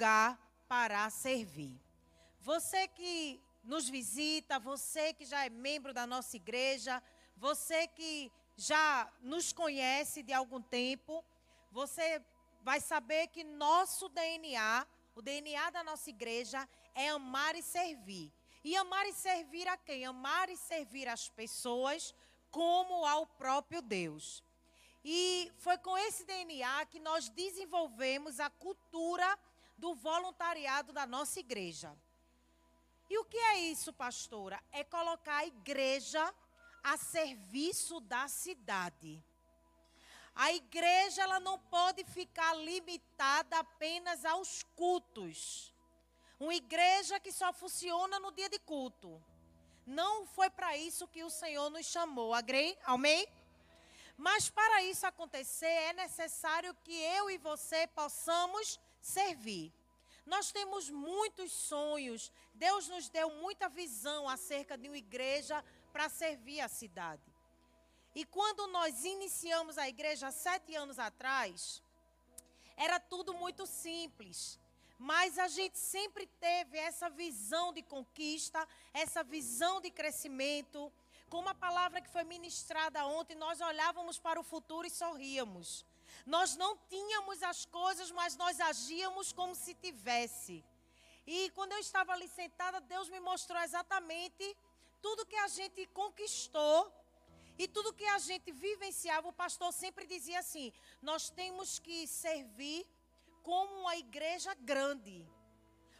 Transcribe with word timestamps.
lugar 0.00 0.38
para 0.66 1.10
servir. 1.10 1.78
Você 2.40 2.88
que 2.88 3.38
nos 3.62 3.86
visita, 3.86 4.58
você 4.58 5.12
que 5.12 5.26
já 5.26 5.44
é 5.44 5.50
membro 5.50 5.92
da 5.92 6.06
nossa 6.06 6.36
igreja, 6.36 7.02
você 7.36 7.86
que 7.86 8.32
já 8.56 9.12
nos 9.20 9.52
conhece 9.52 10.22
de 10.22 10.32
algum 10.32 10.62
tempo, 10.62 11.22
você 11.70 12.24
vai 12.62 12.80
saber 12.80 13.26
que 13.26 13.44
nosso 13.44 14.08
DNA, 14.08 14.86
o 15.14 15.20
DNA 15.20 15.68
da 15.68 15.84
nossa 15.84 16.08
igreja, 16.08 16.66
é 16.94 17.10
amar 17.10 17.54
e 17.54 17.62
servir. 17.62 18.32
E 18.64 18.74
amar 18.78 19.06
e 19.06 19.12
servir 19.12 19.68
a 19.68 19.76
quem? 19.76 20.06
Amar 20.06 20.48
e 20.48 20.56
servir 20.56 21.08
as 21.08 21.28
pessoas 21.28 22.14
como 22.50 23.04
ao 23.04 23.26
próprio 23.26 23.82
Deus. 23.82 24.42
E 25.04 25.52
foi 25.58 25.76
com 25.76 25.96
esse 25.98 26.24
DNA 26.24 26.86
que 26.86 27.00
nós 27.00 27.28
desenvolvemos 27.28 28.40
a 28.40 28.48
cultura 28.48 29.38
do 29.80 29.94
voluntariado 29.94 30.92
da 30.92 31.06
nossa 31.06 31.40
igreja. 31.40 31.90
E 33.08 33.18
o 33.18 33.24
que 33.24 33.36
é 33.36 33.58
isso, 33.72 33.92
pastora? 33.92 34.62
É 34.70 34.84
colocar 34.84 35.38
a 35.38 35.46
igreja 35.46 36.22
a 36.84 36.96
serviço 36.96 37.98
da 38.00 38.28
cidade. 38.28 39.12
A 40.34 40.52
igreja 40.52 41.22
ela 41.22 41.40
não 41.40 41.58
pode 41.58 42.04
ficar 42.04 42.54
limitada 42.54 43.58
apenas 43.58 44.24
aos 44.24 44.62
cultos. 44.76 45.74
Uma 46.38 46.54
igreja 46.54 47.18
que 47.18 47.32
só 47.32 47.52
funciona 47.52 48.20
no 48.20 48.30
dia 48.32 48.48
de 48.48 48.58
culto. 48.60 49.10
Não 49.84 50.26
foi 50.26 50.48
para 50.48 50.76
isso 50.76 51.08
que 51.08 51.24
o 51.24 51.30
Senhor 51.30 51.68
nos 51.70 51.86
chamou. 51.86 52.32
Amém? 52.32 52.78
Amém? 52.84 53.26
Mas 54.16 54.50
para 54.50 54.82
isso 54.82 55.06
acontecer 55.06 55.74
é 55.90 55.92
necessário 55.94 56.76
que 56.84 56.92
eu 56.92 57.30
e 57.30 57.38
você 57.38 57.86
possamos 57.88 58.78
servir. 59.00 59.72
Nós 60.26 60.52
temos 60.52 60.88
muitos 60.90 61.50
sonhos. 61.52 62.32
Deus 62.54 62.88
nos 62.88 63.08
deu 63.08 63.30
muita 63.36 63.68
visão 63.68 64.28
acerca 64.28 64.76
de 64.76 64.88
uma 64.88 64.98
igreja 64.98 65.64
para 65.92 66.08
servir 66.08 66.60
a 66.60 66.68
cidade. 66.68 67.22
E 68.14 68.24
quando 68.24 68.66
nós 68.68 69.04
iniciamos 69.04 69.78
a 69.78 69.88
igreja 69.88 70.30
sete 70.30 70.74
anos 70.74 70.98
atrás, 70.98 71.82
era 72.76 72.98
tudo 72.98 73.34
muito 73.34 73.66
simples. 73.66 74.58
Mas 74.98 75.38
a 75.38 75.48
gente 75.48 75.78
sempre 75.78 76.26
teve 76.26 76.76
essa 76.76 77.08
visão 77.08 77.72
de 77.72 77.82
conquista, 77.82 78.68
essa 78.92 79.22
visão 79.24 79.80
de 79.80 79.90
crescimento. 79.90 80.92
Como 81.28 81.48
a 81.48 81.54
palavra 81.54 82.00
que 82.00 82.10
foi 82.10 82.24
ministrada 82.24 83.06
ontem, 83.06 83.34
nós 83.34 83.60
olhávamos 83.60 84.18
para 84.18 84.38
o 84.38 84.44
futuro 84.44 84.86
e 84.86 84.90
sorríamos. 84.90 85.86
Nós 86.26 86.56
não 86.56 86.76
tínhamos 86.88 87.42
as 87.42 87.64
coisas, 87.64 88.10
mas 88.10 88.36
nós 88.36 88.60
agíamos 88.60 89.32
como 89.32 89.54
se 89.54 89.74
tivesse. 89.74 90.64
E 91.26 91.50
quando 91.50 91.72
eu 91.72 91.78
estava 91.78 92.12
ali 92.12 92.28
sentada, 92.28 92.80
Deus 92.80 93.08
me 93.08 93.20
mostrou 93.20 93.60
exatamente 93.62 94.56
tudo 95.00 95.26
que 95.26 95.36
a 95.36 95.48
gente 95.48 95.86
conquistou 95.88 96.92
e 97.58 97.68
tudo 97.68 97.92
que 97.92 98.06
a 98.06 98.18
gente 98.18 98.50
vivenciava. 98.52 99.28
O 99.28 99.32
pastor 99.32 99.72
sempre 99.72 100.06
dizia 100.06 100.38
assim: 100.38 100.72
nós 101.00 101.30
temos 101.30 101.78
que 101.78 102.06
servir 102.06 102.86
como 103.42 103.80
uma 103.80 103.96
igreja 103.96 104.54
grande. 104.54 105.26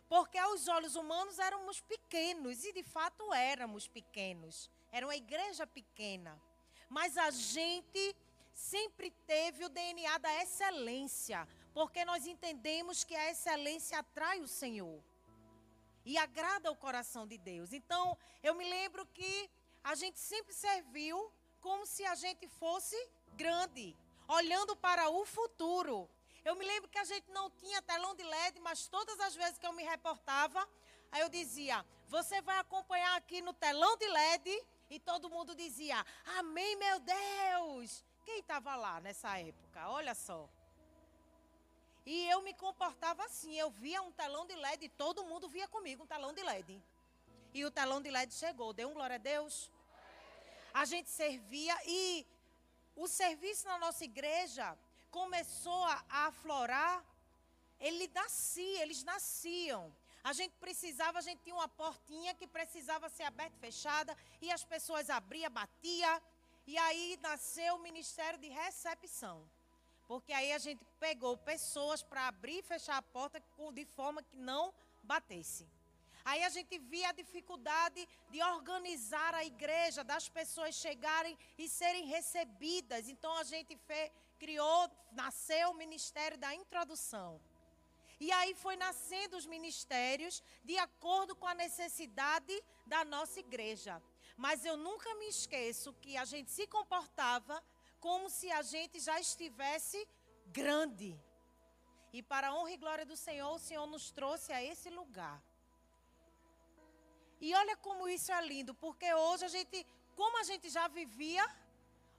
Porque 0.08 0.39
aos 0.39 0.67
olhos 0.67 0.97
humanos 0.97 1.39
éramos 1.39 1.80
pequenos, 1.80 2.64
e 2.64 2.72
de 2.72 2.83
fato 2.83 3.33
éramos 3.33 3.86
pequenos. 3.86 4.69
Era 4.91 5.06
uma 5.06 5.14
igreja 5.14 5.67
pequena. 5.67 6.41
Mas 6.89 7.17
a 7.17 7.30
gente 7.30 8.17
sempre 8.61 9.11
teve 9.27 9.64
o 9.64 9.69
DNA 9.69 10.19
da 10.19 10.42
excelência, 10.42 11.48
porque 11.72 12.05
nós 12.05 12.27
entendemos 12.27 13.05
que 13.05 13.17
a 13.17 13.30
excelência 13.30 13.98
atrai 13.98 14.41
o 14.41 14.48
Senhor 14.48 15.02
e 16.05 16.19
agrada 16.19 16.70
o 16.70 16.77
coração 16.77 17.27
de 17.27 17.39
Deus. 17.39 17.72
Então, 17.72 18.17
eu 18.42 18.55
me 18.55 18.68
lembro 18.68 19.07
que 19.07 19.51
a 19.83 19.95
gente 19.95 20.18
sempre 20.18 20.52
serviu 20.52 21.33
como 21.61 21.86
se 21.86 22.05
a 22.05 22.14
gente 22.14 22.46
fosse 22.48 22.96
grande, 23.34 23.96
olhando 24.29 24.77
para 24.77 25.08
o 25.08 25.24
futuro. 25.24 26.08
Eu 26.45 26.55
me 26.55 26.64
lembro 26.64 26.89
que 26.89 26.98
a 26.98 27.05
gente 27.05 27.30
não 27.30 27.51
tinha 27.51 27.83
telão 27.83 28.14
de 28.14 28.23
LED, 28.23 28.61
mas 28.61 28.86
todas 28.89 29.18
as 29.20 29.34
vezes 29.34 29.58
que 29.58 29.67
eu 29.67 29.73
me 29.73 29.83
reportava, 29.83 30.68
aí 31.11 31.20
eu 31.23 31.29
dizia: 31.29 31.84
Você 32.08 32.40
vai 32.42 32.58
acompanhar 32.58 33.17
aqui 33.17 33.40
no 33.42 33.52
telão 33.52 33.96
de 33.96 34.07
LED? 34.07 34.67
E 34.90 34.98
todo 34.98 35.30
mundo 35.30 35.55
dizia: 35.55 36.05
Amém, 36.39 36.77
meu 36.77 36.98
Deus! 37.01 38.05
Quem 38.30 38.39
estava 38.39 38.77
lá 38.77 39.01
nessa 39.01 39.30
época? 39.41 39.89
Olha 39.89 40.14
só. 40.14 40.48
E 42.07 42.14
eu 42.29 42.41
me 42.42 42.55
comportava 42.55 43.24
assim. 43.24 43.52
Eu 43.58 43.70
via 43.70 44.01
um 44.02 44.13
telão 44.13 44.46
de 44.46 44.55
LED 44.55 44.89
todo 44.91 45.24
mundo 45.30 45.48
via 45.48 45.67
comigo 45.67 46.05
um 46.05 46.07
telão 46.07 46.33
de 46.33 46.40
LED. 46.40 46.80
E 47.52 47.64
o 47.64 47.73
telão 47.73 48.01
de 48.01 48.08
LED 48.08 48.33
chegou. 48.33 48.73
Deu 48.73 48.89
um 48.89 48.95
glória 48.95 49.17
a 49.17 49.24
Deus. 49.33 49.69
A 50.73 50.85
gente 50.85 51.11
servia 51.11 51.77
e 51.85 52.24
o 52.95 53.08
serviço 53.08 53.67
na 53.67 53.79
nossa 53.79 54.05
igreja 54.05 54.79
começou 55.11 55.83
a 55.85 55.96
aflorar. 56.29 57.05
Ele 57.80 58.07
nascia, 58.14 58.83
eles 58.83 59.02
nasciam. 59.02 59.92
A 60.23 60.33
gente 60.33 60.55
precisava, 60.67 61.19
a 61.19 61.27
gente 61.29 61.42
tinha 61.42 61.57
uma 61.57 61.69
portinha 61.83 62.33
que 62.33 62.46
precisava 62.46 63.08
ser 63.08 63.24
aberta 63.24 63.57
e 63.57 63.61
fechada. 63.67 64.17
E 64.40 64.52
as 64.52 64.63
pessoas 64.63 65.11
abriam, 65.11 65.51
batiam. 65.51 66.23
E 66.73 66.79
aí 66.79 67.19
nasceu 67.20 67.70
o 67.75 67.83
ministério 67.89 68.39
de 68.39 68.48
recepção. 68.63 69.36
Porque 70.11 70.33
aí 70.33 70.51
a 70.53 70.58
gente 70.67 70.85
pegou 71.05 71.36
pessoas 71.36 72.01
para 72.01 72.29
abrir 72.29 72.58
e 72.58 72.69
fechar 72.70 72.97
a 72.98 73.03
porta 73.17 73.42
de 73.79 73.85
forma 73.97 74.23
que 74.23 74.36
não 74.36 74.73
batesse. 75.03 75.67
Aí 76.25 76.45
a 76.45 76.48
gente 76.57 76.79
via 76.92 77.08
a 77.08 77.19
dificuldade 77.23 78.01
de 78.33 78.41
organizar 78.55 79.35
a 79.35 79.45
igreja, 79.45 80.05
das 80.05 80.29
pessoas 80.29 80.77
chegarem 80.77 81.36
e 81.58 81.69
serem 81.69 82.05
recebidas. 82.07 83.08
Então 83.08 83.33
a 83.39 83.42
gente 83.42 83.77
criou, 84.39 84.89
nasceu 85.11 85.70
o 85.70 85.79
ministério 85.85 86.39
da 86.39 86.55
introdução. 86.55 87.41
E 88.20 88.31
aí 88.31 88.55
foi 88.55 88.77
nascendo 88.77 89.37
os 89.37 89.47
ministérios 89.57 90.41
de 90.63 90.79
acordo 90.79 91.35
com 91.35 91.48
a 91.48 91.55
necessidade 91.55 92.55
da 92.87 93.05
nossa 93.05 93.41
igreja. 93.41 94.01
Mas 94.45 94.64
eu 94.64 94.77
nunca 94.86 95.14
me 95.17 95.27
esqueço 95.28 95.92
que 96.02 96.12
a 96.17 96.24
gente 96.24 96.51
se 96.51 96.67
comportava 96.67 97.62
como 98.06 98.30
se 98.36 98.51
a 98.58 98.62
gente 98.62 98.98
já 98.98 99.17
estivesse 99.20 99.98
grande. 100.46 101.11
E 102.11 102.23
para 102.30 102.48
a 102.48 102.55
honra 102.55 102.73
e 102.73 102.78
glória 102.84 103.05
do 103.11 103.18
Senhor, 103.24 103.51
o 103.55 103.64
Senhor 103.67 103.86
nos 103.95 104.11
trouxe 104.18 104.51
a 104.51 104.62
esse 104.70 104.89
lugar. 105.01 105.39
E 107.39 107.55
olha 107.55 107.77
como 107.77 108.08
isso 108.08 108.33
é 108.33 108.40
lindo, 108.52 108.73
porque 108.84 109.12
hoje 109.12 109.45
a 109.45 109.52
gente, 109.56 109.86
como 110.17 110.40
a 110.40 110.45
gente 110.51 110.70
já 110.70 110.89
vivia, 110.89 111.45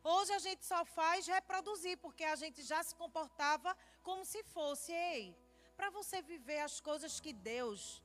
hoje 0.03 0.31
a 0.33 0.39
gente 0.47 0.63
só 0.63 0.85
faz 0.85 1.25
reproduzir, 1.25 1.97
porque 1.97 2.23
a 2.23 2.35
gente 2.35 2.61
já 2.61 2.83
se 2.83 2.95
comportava 3.03 3.75
como 4.03 4.23
se 4.25 4.43
fosse, 4.43 4.91
ei, 4.91 5.35
para 5.75 5.89
você 5.89 6.21
viver 6.21 6.59
as 6.59 6.79
coisas 6.79 7.19
que 7.19 7.33
Deus 7.33 8.01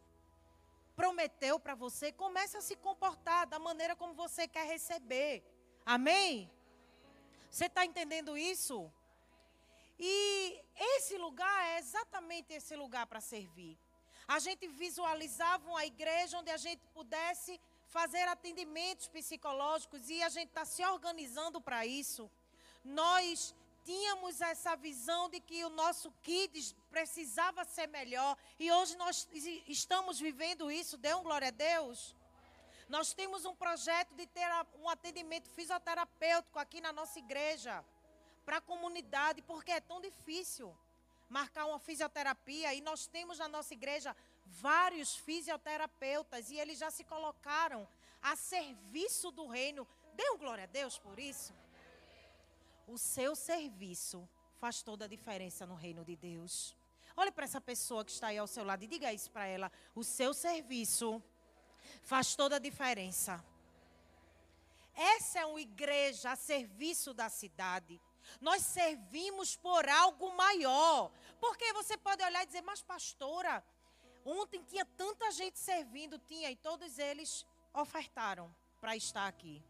prometeu 0.97 1.61
para 1.61 1.75
você, 1.75 2.11
comece 2.11 2.57
a 2.57 2.61
se 2.69 2.75
comportar 2.77 3.47
da 3.47 3.59
maneira 3.59 3.95
como 3.95 4.15
você 4.15 4.49
quer 4.49 4.67
receber. 4.67 5.45
Amém? 5.85 6.51
Você 7.51 7.67
está 7.67 7.85
entendendo 7.85 8.37
isso? 8.37 8.91
E 9.99 10.61
esse 10.95 11.17
lugar 11.17 11.59
é 11.73 11.79
exatamente 11.79 12.53
esse 12.53 12.75
lugar 12.75 13.07
para 13.07 13.21
servir. 13.21 13.79
A 14.27 14.39
gente 14.39 14.67
visualizava 14.67 15.69
uma 15.71 15.85
igreja 15.87 16.39
onde 16.39 16.51
a 16.51 16.57
gente 16.57 16.83
pudesse 16.93 17.61
fazer 17.87 18.27
atendimentos 18.29 19.07
psicológicos 19.09 20.11
e 20.11 20.23
a 20.23 20.29
gente 20.29 20.49
está 20.49 20.65
se 20.65 20.85
organizando 20.85 21.61
para 21.61 21.87
isso. 21.87 22.31
Nós 22.85 23.55
tínhamos 23.87 24.41
essa 24.41 24.75
visão 24.75 25.23
de 25.31 25.39
que 25.39 25.65
o 25.65 25.71
nosso 25.71 26.11
kids 26.25 26.75
precisava 26.91 27.65
ser 27.65 27.87
melhor 27.87 28.37
e 28.59 28.71
hoje 28.73 28.97
nós 28.97 29.29
estamos 29.79 30.19
vivendo 30.19 30.71
isso, 30.71 30.97
dê 30.97 31.15
um 31.15 31.23
glória 31.23 31.49
a 31.49 31.53
Deus. 31.53 31.99
Nós 32.89 33.15
temos 33.15 33.45
um 33.45 33.55
projeto 33.55 34.13
de 34.15 34.27
ter 34.27 34.49
um 34.83 34.89
atendimento 34.89 35.49
fisioterapêutico 35.51 36.59
aqui 36.59 36.81
na 36.81 36.93
nossa 36.93 37.19
igreja 37.21 37.85
para 38.45 38.57
a 38.57 38.61
comunidade, 38.61 39.41
porque 39.43 39.71
é 39.71 39.81
tão 39.81 40.01
difícil 40.01 40.77
marcar 41.29 41.67
uma 41.67 41.79
fisioterapia 41.79 42.75
e 42.75 42.81
nós 42.81 43.07
temos 43.07 43.39
na 43.39 43.49
nossa 43.49 43.73
igreja 43.73 44.17
vários 44.47 45.17
fisioterapeutas 45.17 46.51
e 46.51 46.57
eles 46.59 46.79
já 46.79 46.91
se 46.91 47.05
colocaram 47.05 47.87
a 48.21 48.35
serviço 48.35 49.31
do 49.31 49.47
reino. 49.47 49.87
Dê 50.15 50.29
um 50.31 50.39
glória 50.39 50.65
a 50.65 50.73
Deus 50.79 50.99
por 50.99 51.19
isso. 51.19 51.53
O 52.87 52.97
seu 52.97 53.35
serviço 53.35 54.29
faz 54.59 54.83
toda 54.83 55.05
a 55.05 55.09
diferença 55.09 55.67
no 55.67 55.75
reino 55.75 56.05
de 56.05 56.17
Deus. 56.17 56.77
Olhe 57.17 57.33
para 57.33 57.45
essa 57.45 57.61
pessoa 57.61 58.05
que 58.05 58.13
está 58.13 58.29
aí 58.29 58.39
ao 58.39 58.47
seu 58.47 58.65
lado 58.65 58.85
e 58.85 58.87
diga 58.87 59.13
isso 59.13 59.31
para 59.31 59.47
ela. 59.47 59.73
O 59.95 60.05
seu 60.05 60.33
serviço 60.33 61.23
faz 62.03 62.37
toda 62.37 62.57
a 62.57 62.59
diferença. 62.61 63.45
Essa 64.95 65.41
é 65.41 65.47
uma 65.47 65.61
igreja 65.61 66.31
a 66.31 66.37
serviço 66.37 67.13
da 67.13 67.29
cidade. 67.29 68.01
Nós 68.41 68.63
servimos 68.63 69.57
por 69.57 69.89
algo 69.89 70.35
maior. 70.35 71.11
Porque 71.41 71.73
você 71.73 71.97
pode 71.97 72.23
olhar 72.23 72.43
e 72.43 72.47
dizer, 72.47 72.63
mas 72.63 72.83
pastora, 72.83 73.65
ontem 74.25 74.63
tinha 74.63 74.85
tanta 74.85 75.31
gente 75.33 75.59
servindo, 75.59 76.19
tinha, 76.19 76.51
e 76.51 76.57
todos 76.57 76.99
eles 76.99 77.45
ofertaram 77.75 78.55
para 78.81 78.97
estar 78.97 79.27
aqui. 79.27 79.63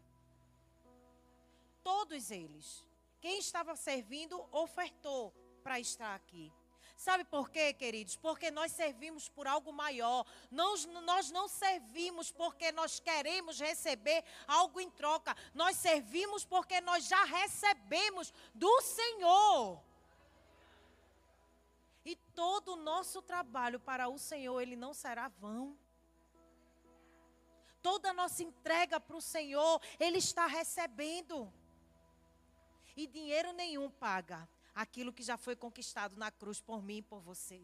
Todos 1.83 2.31
eles. 2.31 2.86
Quem 3.19 3.39
estava 3.39 3.75
servindo 3.75 4.43
ofertou 4.51 5.33
para 5.63 5.79
estar 5.79 6.15
aqui. 6.15 6.51
Sabe 6.97 7.23
por 7.23 7.51
quê, 7.51 7.73
queridos? 7.73 8.15
Porque 8.15 8.49
nós 8.49 8.71
servimos 8.71 9.29
por 9.29 9.45
algo 9.45 9.71
maior. 9.71 10.25
Nós, 10.49 10.85
nós 10.85 11.29
não 11.29 11.47
servimos 11.47 12.31
porque 12.31 12.71
nós 12.71 12.99
queremos 12.99 13.59
receber 13.59 14.23
algo 14.47 14.79
em 14.79 14.89
troca. 14.89 15.35
Nós 15.53 15.77
servimos 15.77 16.43
porque 16.43 16.81
nós 16.81 17.07
já 17.07 17.23
recebemos 17.23 18.33
do 18.53 18.81
Senhor. 18.81 19.79
E 22.03 22.15
todo 22.33 22.73
o 22.73 22.77
nosso 22.77 23.21
trabalho 23.21 23.79
para 23.79 24.09
o 24.09 24.17
Senhor, 24.17 24.59
ele 24.59 24.75
não 24.75 24.93
será 24.93 25.27
vão. 25.27 25.77
Toda 27.81 28.09
a 28.09 28.13
nossa 28.13 28.41
entrega 28.41 28.99
para 28.99 29.17
o 29.17 29.21
Senhor, 29.21 29.79
ele 29.99 30.17
está 30.17 30.47
recebendo. 30.47 31.53
E 32.97 33.05
dinheiro 33.05 33.53
nenhum 33.53 33.89
paga 33.91 34.49
aquilo 34.73 35.13
que 35.13 35.21
já 35.21 35.37
foi 35.37 35.55
conquistado 35.55 36.17
na 36.17 36.31
cruz 36.31 36.59
por 36.59 36.81
mim 36.81 36.97
e 36.97 37.01
por 37.03 37.21
você, 37.21 37.61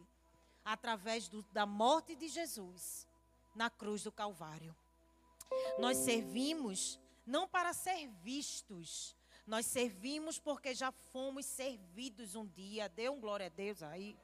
através 0.64 1.28
do, 1.28 1.42
da 1.52 1.66
morte 1.66 2.14
de 2.14 2.28
Jesus 2.28 3.06
na 3.54 3.68
cruz 3.68 4.04
do 4.04 4.12
Calvário. 4.12 4.74
Nós 5.78 5.98
servimos 5.98 7.00
não 7.26 7.48
para 7.48 7.72
ser 7.72 8.08
vistos, 8.22 9.16
nós 9.46 9.66
servimos 9.66 10.38
porque 10.38 10.72
já 10.72 10.92
fomos 10.92 11.44
servidos 11.44 12.34
um 12.34 12.46
dia. 12.46 12.88
Dê 12.88 13.08
um 13.08 13.20
glória 13.20 13.46
a 13.46 13.50
Deus 13.50 13.82
aí. 13.82 14.16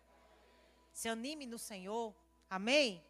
Se 0.93 1.09
anime 1.09 1.45
no 1.45 1.59
Senhor. 1.59 2.15
Amém? 2.49 3.05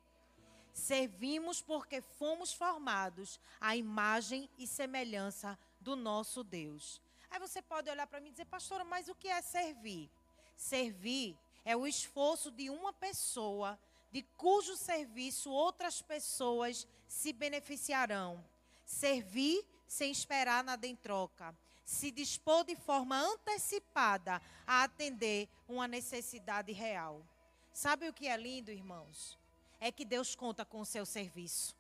Servimos 0.73 1.61
porque 1.63 2.01
fomos 2.01 2.53
formados 2.53 3.39
à 3.61 3.77
imagem 3.77 4.51
e 4.59 4.67
semelhança 4.67 5.59
do 5.81 5.95
nosso 5.95 6.43
Deus. 6.43 7.01
Aí 7.31 7.39
você 7.39 7.63
pode 7.63 7.89
olhar 7.89 8.07
para 8.07 8.21
mim 8.21 8.29
e 8.29 8.33
dizer, 8.33 8.47
pastora, 8.47 8.85
mas 8.85 9.09
o 9.09 9.15
que 9.15 9.29
é 9.29 9.41
servir? 9.41 10.11
Servir 10.57 11.39
é 11.65 11.77
o 11.77 11.87
esforço 11.87 12.51
de 12.51 12.69
uma 12.69 12.93
pessoa, 12.93 13.79
de 14.11 14.23
cujo 14.37 14.77
serviço 14.77 15.51
outras 15.51 16.03
pessoas 16.03 16.87
se 17.07 17.33
beneficiarão. 17.33 18.45
Servir 18.85 19.65
sem 19.87 20.11
esperar 20.11 20.65
nada 20.65 20.87
em 20.87 20.97
troca. 20.97 21.55
Se 21.85 22.11
dispor 22.11 22.65
de 22.65 22.77
forma 22.77 23.17
antecipada 23.17 24.41
a 24.67 24.85
atender 24.85 25.49
uma 25.69 25.87
necessidade 25.87 26.73
real. 26.73 27.25
Sabe 27.73 28.09
o 28.09 28.13
que 28.13 28.27
é 28.27 28.37
lindo, 28.37 28.71
irmãos? 28.71 29.39
É 29.81 29.91
que 29.91 30.05
Deus 30.05 30.35
conta 30.35 30.65
com 30.65 30.81
o 30.81 30.87
seu 30.87 31.07
serviço. 31.07 31.77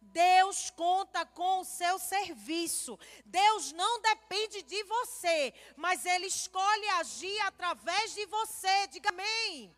Deus 0.00 0.70
conta 0.70 1.24
com 1.24 1.60
o 1.60 1.64
seu 1.64 1.98
serviço. 1.98 2.98
Deus 3.24 3.72
não 3.72 4.00
depende 4.00 4.62
de 4.62 4.82
você, 4.84 5.54
mas 5.76 6.04
Ele 6.04 6.26
escolhe 6.26 6.88
agir 7.00 7.40
através 7.40 8.14
de 8.14 8.26
você. 8.26 8.86
Diga 8.88 9.10
amém. 9.10 9.74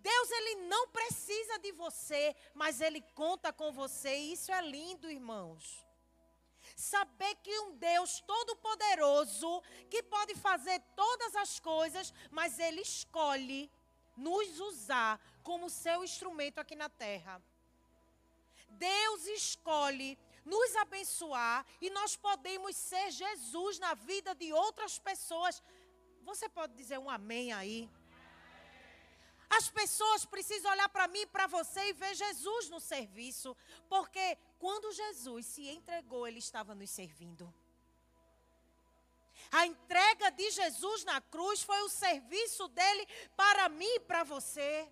Deus 0.00 0.30
ele 0.30 0.54
não 0.66 0.88
precisa 0.88 1.58
de 1.58 1.72
você, 1.72 2.34
mas 2.54 2.80
ele 2.80 3.00
conta 3.14 3.52
com 3.52 3.72
você. 3.72 4.16
E 4.16 4.32
isso 4.32 4.52
é 4.52 4.60
lindo, 4.60 5.10
irmãos. 5.10 5.84
Saber 6.76 7.34
que 7.36 7.58
um 7.60 7.76
Deus 7.76 8.20
todo-poderoso, 8.20 9.62
que 9.90 10.02
pode 10.02 10.34
fazer 10.36 10.80
todas 10.94 11.34
as 11.36 11.58
coisas, 11.58 12.12
mas 12.30 12.58
ele 12.58 12.80
escolhe 12.80 13.70
nos 14.16 14.60
usar 14.60 15.20
como 15.42 15.70
seu 15.70 16.04
instrumento 16.04 16.58
aqui 16.58 16.76
na 16.76 16.88
terra. 16.88 17.42
Deus 18.78 19.26
escolhe 19.26 20.18
nos 20.44 20.74
abençoar 20.76 21.64
e 21.80 21.90
nós 21.90 22.16
podemos 22.16 22.74
ser 22.76 23.10
Jesus 23.10 23.78
na 23.78 23.94
vida 23.94 24.34
de 24.34 24.52
outras 24.52 24.98
pessoas. 24.98 25.62
Você 26.22 26.48
pode 26.48 26.74
dizer 26.74 26.98
um 26.98 27.10
amém 27.10 27.52
aí? 27.52 27.88
As 29.50 29.68
pessoas 29.70 30.24
precisam 30.24 30.70
olhar 30.70 30.88
para 30.88 31.08
mim 31.08 31.26
para 31.26 31.46
você 31.46 31.88
e 31.88 31.92
ver 31.92 32.14
Jesus 32.14 32.68
no 32.68 32.80
serviço, 32.80 33.56
porque 33.88 34.36
quando 34.58 34.92
Jesus 34.92 35.46
se 35.46 35.66
entregou, 35.68 36.26
ele 36.26 36.38
estava 36.38 36.74
nos 36.74 36.90
servindo. 36.90 37.52
A 39.50 39.66
entrega 39.66 40.30
de 40.30 40.50
Jesus 40.50 41.04
na 41.04 41.20
cruz 41.20 41.62
foi 41.62 41.80
o 41.82 41.88
serviço 41.88 42.68
dele 42.68 43.06
para 43.34 43.68
mim 43.68 43.94
e 43.96 44.00
para 44.00 44.22
você. 44.22 44.86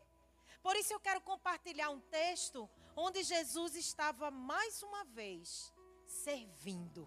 Por 0.62 0.74
isso 0.76 0.92
eu 0.92 1.00
quero 1.00 1.20
compartilhar 1.20 1.90
um 1.90 2.00
texto 2.00 2.68
onde 2.96 3.22
Jesus 3.22 3.76
estava 3.76 4.30
mais 4.30 4.82
uma 4.82 5.04
vez 5.04 5.72
servindo. 6.06 7.06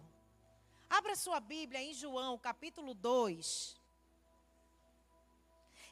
Abra 0.88 1.16
sua 1.16 1.40
Bíblia 1.40 1.82
em 1.82 1.94
João, 1.94 2.38
capítulo 2.38 2.94
2. 2.94 3.76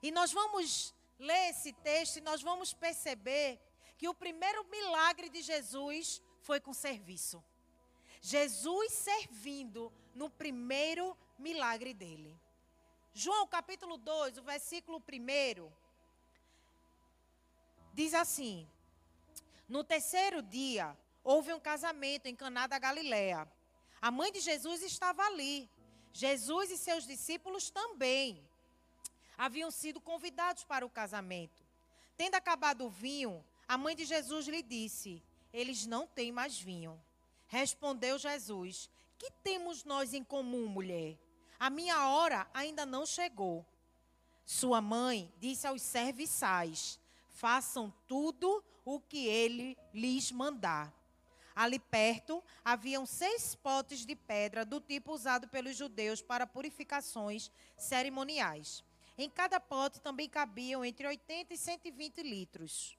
E 0.03 0.11
nós 0.11 0.31
vamos 0.31 0.93
ler 1.17 1.49
esse 1.49 1.73
texto 1.73 2.17
e 2.17 2.21
nós 2.21 2.43
vamos 2.43 2.73
perceber 2.73 3.59
que 3.97 4.07
o 4.07 4.13
primeiro 4.13 4.63
milagre 4.65 5.29
de 5.29 5.41
Jesus 5.41 6.21
foi 6.41 6.59
com 6.59 6.73
serviço. 6.73 7.43
Jesus 8.21 8.93
servindo 8.93 9.91
no 10.13 10.29
primeiro 10.29 11.17
milagre 11.39 11.93
dele. 11.93 12.39
João 13.13 13.47
capítulo 13.47 13.97
2, 13.97 14.37
o 14.37 14.43
versículo 14.43 14.99
1 14.99 15.71
diz 17.93 18.13
assim: 18.13 18.69
no 19.67 19.83
terceiro 19.83 20.41
dia, 20.41 20.97
houve 21.23 21.53
um 21.53 21.59
casamento 21.59 22.27
em 22.27 22.35
Caná 22.35 22.67
da 22.67 22.79
Galiléia. 22.79 23.47
A 24.01 24.09
mãe 24.09 24.31
de 24.31 24.39
Jesus 24.39 24.81
estava 24.81 25.23
ali. 25.23 25.69
Jesus 26.13 26.71
e 26.71 26.77
seus 26.77 27.05
discípulos 27.05 27.69
também 27.69 28.47
haviam 29.37 29.69
sido 29.69 29.99
convidados 29.99 30.63
para 30.63 30.85
o 30.85 30.89
casamento. 30.89 31.63
Tendo 32.15 32.35
acabado 32.35 32.85
o 32.85 32.89
vinho, 32.89 33.45
a 33.67 33.77
mãe 33.77 33.95
de 33.95 34.05
Jesus 34.05 34.47
lhe 34.47 34.63
disse: 34.63 35.21
Eles 35.53 35.85
não 35.85 36.07
têm 36.07 36.31
mais 36.31 36.59
vinho. 36.59 36.99
Respondeu 37.47 38.17
Jesus: 38.17 38.89
Que 39.17 39.29
temos 39.43 39.83
nós 39.83 40.13
em 40.13 40.23
comum, 40.23 40.67
mulher? 40.67 41.17
A 41.59 41.69
minha 41.69 42.07
hora 42.07 42.47
ainda 42.53 42.85
não 42.85 43.05
chegou. 43.05 43.65
Sua 44.45 44.79
mãe 44.79 45.31
disse 45.37 45.67
aos 45.67 45.81
serviçais: 45.81 46.99
Façam 47.27 47.93
tudo 48.07 48.63
o 48.89 49.01
que 49.01 49.27
ele 49.27 49.77
lhes 49.93 50.31
mandar. 50.31 50.93
Ali 51.53 51.77
perto 51.77 52.41
haviam 52.63 53.05
seis 53.05 53.53
potes 53.53 54.05
de 54.05 54.15
pedra 54.15 54.63
do 54.63 54.79
tipo 54.79 55.11
usado 55.11 55.45
pelos 55.49 55.75
judeus 55.75 56.21
para 56.21 56.47
purificações 56.47 57.51
cerimoniais. 57.77 58.85
Em 59.17 59.29
cada 59.29 59.59
pote 59.59 59.99
também 59.99 60.29
cabiam 60.29 60.85
entre 60.85 61.05
80 61.05 61.53
e 61.53 61.57
120 61.57 62.23
litros. 62.23 62.97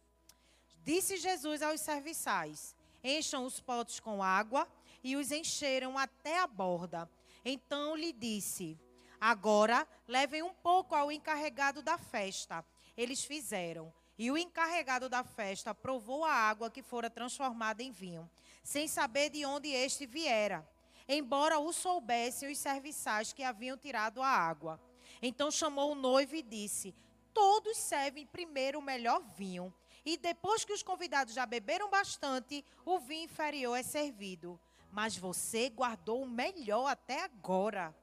Disse 0.84 1.16
Jesus 1.16 1.62
aos 1.62 1.80
serviçais: 1.80 2.76
Encham 3.02 3.46
os 3.46 3.58
potes 3.58 3.98
com 3.98 4.22
água, 4.22 4.68
e 5.02 5.16
os 5.16 5.32
encheram 5.32 5.96
até 5.96 6.38
a 6.38 6.46
borda. 6.46 7.08
Então 7.42 7.96
lhe 7.96 8.12
disse: 8.12 8.78
Agora 9.18 9.88
levem 10.06 10.42
um 10.42 10.52
pouco 10.52 10.94
ao 10.94 11.10
encarregado 11.10 11.80
da 11.80 11.96
festa. 11.96 12.62
Eles 12.94 13.24
fizeram. 13.24 13.90
E 14.18 14.32
o 14.32 14.36
encarregado 14.36 15.08
da 15.08 15.22
festa 15.22 15.72
provou 15.72 16.24
a 16.24 16.32
água 16.32 16.70
que 16.70 16.82
fora 16.82 17.08
transformada 17.08 17.84
em 17.84 17.92
vinho, 17.92 18.28
sem 18.64 18.88
saber 18.88 19.30
de 19.30 19.46
onde 19.46 19.68
este 19.68 20.06
viera, 20.06 20.68
embora 21.08 21.60
o 21.60 21.72
soubessem 21.72 22.50
os 22.50 22.58
serviçais 22.58 23.32
que 23.32 23.44
haviam 23.44 23.76
tirado 23.78 24.20
a 24.20 24.28
água. 24.28 24.80
Então 25.22 25.52
chamou 25.52 25.92
o 25.92 25.94
noivo 25.94 26.34
e 26.34 26.42
disse: 26.42 26.92
Todos 27.32 27.76
servem 27.76 28.26
primeiro 28.26 28.80
o 28.80 28.82
melhor 28.82 29.22
vinho, 29.36 29.72
e 30.04 30.16
depois 30.16 30.64
que 30.64 30.72
os 30.72 30.82
convidados 30.82 31.34
já 31.34 31.46
beberam 31.46 31.88
bastante, 31.88 32.64
o 32.84 32.98
vinho 32.98 33.24
inferior 33.24 33.76
é 33.76 33.84
servido. 33.84 34.58
Mas 34.90 35.16
você 35.16 35.68
guardou 35.68 36.22
o 36.22 36.28
melhor 36.28 36.86
até 36.86 37.22
agora. 37.22 37.94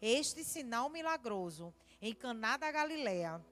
Este 0.00 0.44
sinal 0.44 0.88
milagroso 0.88 1.74
em 2.00 2.14
Caná 2.14 2.56
da 2.56 2.70
Galileia 2.70 3.44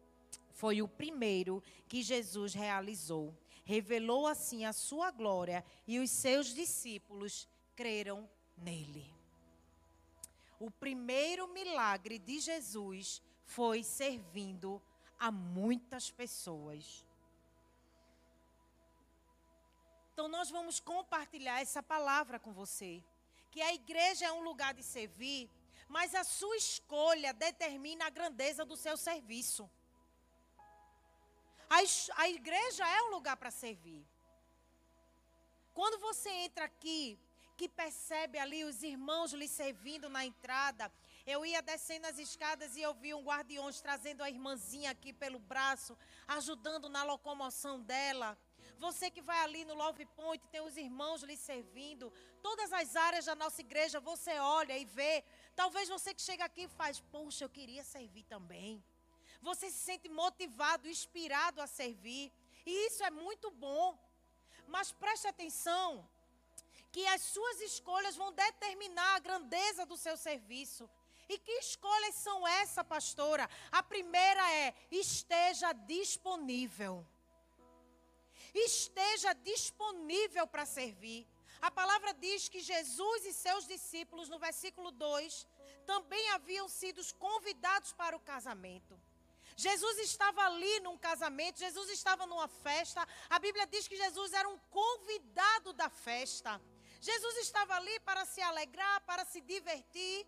foi 0.58 0.82
o 0.82 0.88
primeiro 0.88 1.62
que 1.88 2.02
Jesus 2.02 2.52
realizou. 2.52 3.32
Revelou 3.64 4.26
assim 4.26 4.64
a 4.64 4.72
sua 4.72 5.12
glória 5.12 5.64
e 5.86 6.00
os 6.00 6.10
seus 6.10 6.52
discípulos 6.52 7.48
creram 7.76 8.28
nele. 8.56 9.06
O 10.58 10.68
primeiro 10.68 11.46
milagre 11.52 12.18
de 12.18 12.40
Jesus 12.40 13.22
foi 13.44 13.84
servindo 13.84 14.82
a 15.16 15.30
muitas 15.30 16.10
pessoas. 16.10 17.06
Então, 20.12 20.26
nós 20.26 20.50
vamos 20.50 20.80
compartilhar 20.80 21.60
essa 21.60 21.80
palavra 21.80 22.40
com 22.40 22.52
você. 22.52 23.00
Que 23.52 23.62
a 23.62 23.72
igreja 23.72 24.26
é 24.26 24.32
um 24.32 24.42
lugar 24.42 24.74
de 24.74 24.82
servir, 24.82 25.48
mas 25.88 26.16
a 26.16 26.24
sua 26.24 26.56
escolha 26.56 27.32
determina 27.32 28.06
a 28.06 28.10
grandeza 28.10 28.64
do 28.64 28.76
seu 28.76 28.96
serviço. 28.96 29.70
A, 31.68 31.78
a 32.22 32.28
igreja 32.28 32.86
é 32.86 33.02
um 33.02 33.10
lugar 33.10 33.36
para 33.36 33.50
servir. 33.50 34.06
Quando 35.74 35.98
você 36.00 36.28
entra 36.30 36.64
aqui, 36.64 37.18
que 37.56 37.68
percebe 37.68 38.38
ali 38.38 38.64
os 38.64 38.82
irmãos 38.82 39.32
lhe 39.32 39.48
servindo 39.48 40.08
na 40.08 40.24
entrada, 40.24 40.90
eu 41.26 41.44
ia 41.44 41.60
descendo 41.60 42.06
as 42.06 42.18
escadas 42.18 42.76
e 42.76 42.82
eu 42.82 42.94
vi 42.94 43.12
um 43.12 43.22
guardiões 43.22 43.80
trazendo 43.80 44.22
a 44.22 44.30
irmãzinha 44.30 44.90
aqui 44.92 45.12
pelo 45.12 45.38
braço, 45.38 45.98
ajudando 46.26 46.88
na 46.88 47.02
locomoção 47.02 47.80
dela. 47.80 48.38
Você 48.78 49.10
que 49.10 49.20
vai 49.20 49.38
ali 49.40 49.64
no 49.64 49.74
Love 49.74 50.06
Point, 50.06 50.46
tem 50.48 50.60
os 50.60 50.76
irmãos 50.76 51.22
lhe 51.22 51.36
servindo. 51.36 52.12
Todas 52.40 52.72
as 52.72 52.94
áreas 52.94 53.24
da 53.24 53.34
nossa 53.34 53.60
igreja, 53.60 53.98
você 53.98 54.38
olha 54.38 54.78
e 54.78 54.84
vê. 54.84 55.24
Talvez 55.56 55.88
você 55.88 56.14
que 56.14 56.22
chega 56.22 56.44
aqui 56.44 56.62
e 56.62 56.68
faz, 56.68 57.00
poxa, 57.00 57.44
eu 57.44 57.50
queria 57.50 57.82
servir 57.82 58.22
também. 58.24 58.82
Você 59.40 59.70
se 59.70 59.78
sente 59.78 60.08
motivado, 60.08 60.88
inspirado 60.88 61.60
a 61.60 61.66
servir. 61.66 62.32
E 62.66 62.86
isso 62.86 63.02
é 63.04 63.10
muito 63.10 63.50
bom. 63.50 63.98
Mas 64.66 64.92
preste 64.92 65.26
atenção 65.26 66.08
que 66.92 67.06
as 67.06 67.22
suas 67.22 67.60
escolhas 67.60 68.16
vão 68.16 68.32
determinar 68.32 69.16
a 69.16 69.20
grandeza 69.20 69.86
do 69.86 69.96
seu 69.96 70.16
serviço. 70.16 70.88
E 71.28 71.38
que 71.38 71.52
escolhas 71.52 72.14
são 72.14 72.46
essas, 72.48 72.86
pastora? 72.86 73.48
A 73.70 73.82
primeira 73.82 74.52
é: 74.52 74.74
esteja 74.90 75.72
disponível 75.72 77.06
esteja 78.54 79.32
disponível 79.34 80.46
para 80.46 80.66
servir. 80.66 81.26
A 81.60 81.70
palavra 81.70 82.14
diz 82.14 82.48
que 82.48 82.60
Jesus 82.60 83.24
e 83.26 83.32
seus 83.32 83.66
discípulos, 83.66 84.28
no 84.28 84.38
versículo 84.38 84.90
2, 84.90 85.46
também 85.86 86.30
haviam 86.30 86.68
sido 86.68 87.02
convidados 87.14 87.92
para 87.92 88.16
o 88.16 88.20
casamento. 88.20 88.98
Jesus 89.58 89.98
estava 89.98 90.40
ali 90.46 90.78
num 90.80 90.96
casamento, 90.96 91.58
Jesus 91.58 91.90
estava 91.90 92.24
numa 92.26 92.46
festa. 92.46 93.04
A 93.28 93.40
Bíblia 93.40 93.66
diz 93.66 93.88
que 93.88 93.96
Jesus 93.96 94.32
era 94.32 94.48
um 94.48 94.56
convidado 94.70 95.72
da 95.72 95.90
festa. 95.90 96.62
Jesus 97.00 97.38
estava 97.38 97.74
ali 97.74 97.98
para 98.00 98.24
se 98.24 98.40
alegrar, 98.40 99.00
para 99.00 99.24
se 99.24 99.40
divertir. 99.40 100.24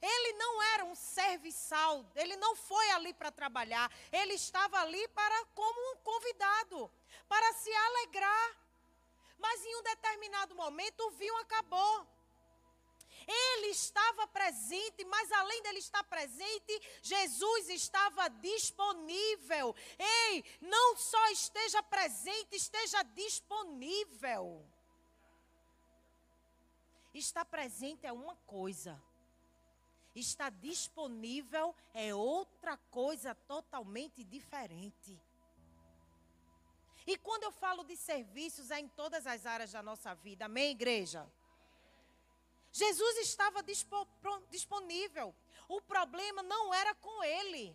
Ele 0.00 0.32
não 0.38 0.62
era 0.62 0.86
um 0.86 0.94
serviçal, 0.94 2.10
ele 2.14 2.34
não 2.36 2.56
foi 2.56 2.90
ali 2.92 3.12
para 3.12 3.30
trabalhar, 3.30 3.90
ele 4.10 4.32
estava 4.34 4.78
ali 4.80 5.06
para 5.08 5.44
como 5.54 5.92
um 5.92 5.96
convidado, 5.98 6.90
para 7.28 7.52
se 7.52 7.70
alegrar. 7.70 8.56
Mas 9.38 9.66
em 9.66 9.76
um 9.76 9.82
determinado 9.82 10.54
momento 10.54 11.00
o 11.00 11.10
vinho 11.10 11.36
acabou. 11.40 12.06
Ele 13.26 13.68
estava 13.68 14.26
presente, 14.28 15.04
mas 15.04 15.32
além 15.32 15.60
dele 15.62 15.80
estar 15.80 16.04
presente, 16.04 16.80
Jesus 17.02 17.68
estava 17.70 18.28
disponível. 18.28 19.74
Ei, 19.98 20.44
não 20.60 20.96
só 20.96 21.30
esteja 21.30 21.82
presente, 21.82 22.54
esteja 22.54 23.02
disponível. 23.02 24.64
Estar 27.12 27.44
presente 27.46 28.06
é 28.06 28.12
uma 28.12 28.36
coisa, 28.46 29.02
está 30.14 30.50
disponível 30.50 31.74
é 31.94 32.14
outra 32.14 32.76
coisa 32.90 33.34
totalmente 33.34 34.22
diferente. 34.22 35.18
E 37.06 37.16
quando 37.16 37.44
eu 37.44 37.52
falo 37.52 37.84
de 37.84 37.96
serviços, 37.96 38.70
é 38.70 38.80
em 38.80 38.88
todas 38.88 39.26
as 39.26 39.46
áreas 39.46 39.72
da 39.72 39.82
nossa 39.82 40.14
vida. 40.14 40.44
Amém, 40.44 40.72
igreja? 40.72 41.26
Jesus 42.76 43.16
estava 43.18 43.64
disponível. 44.50 45.34
O 45.66 45.80
problema 45.80 46.42
não 46.42 46.74
era 46.74 46.94
com 46.96 47.24
ele. 47.24 47.74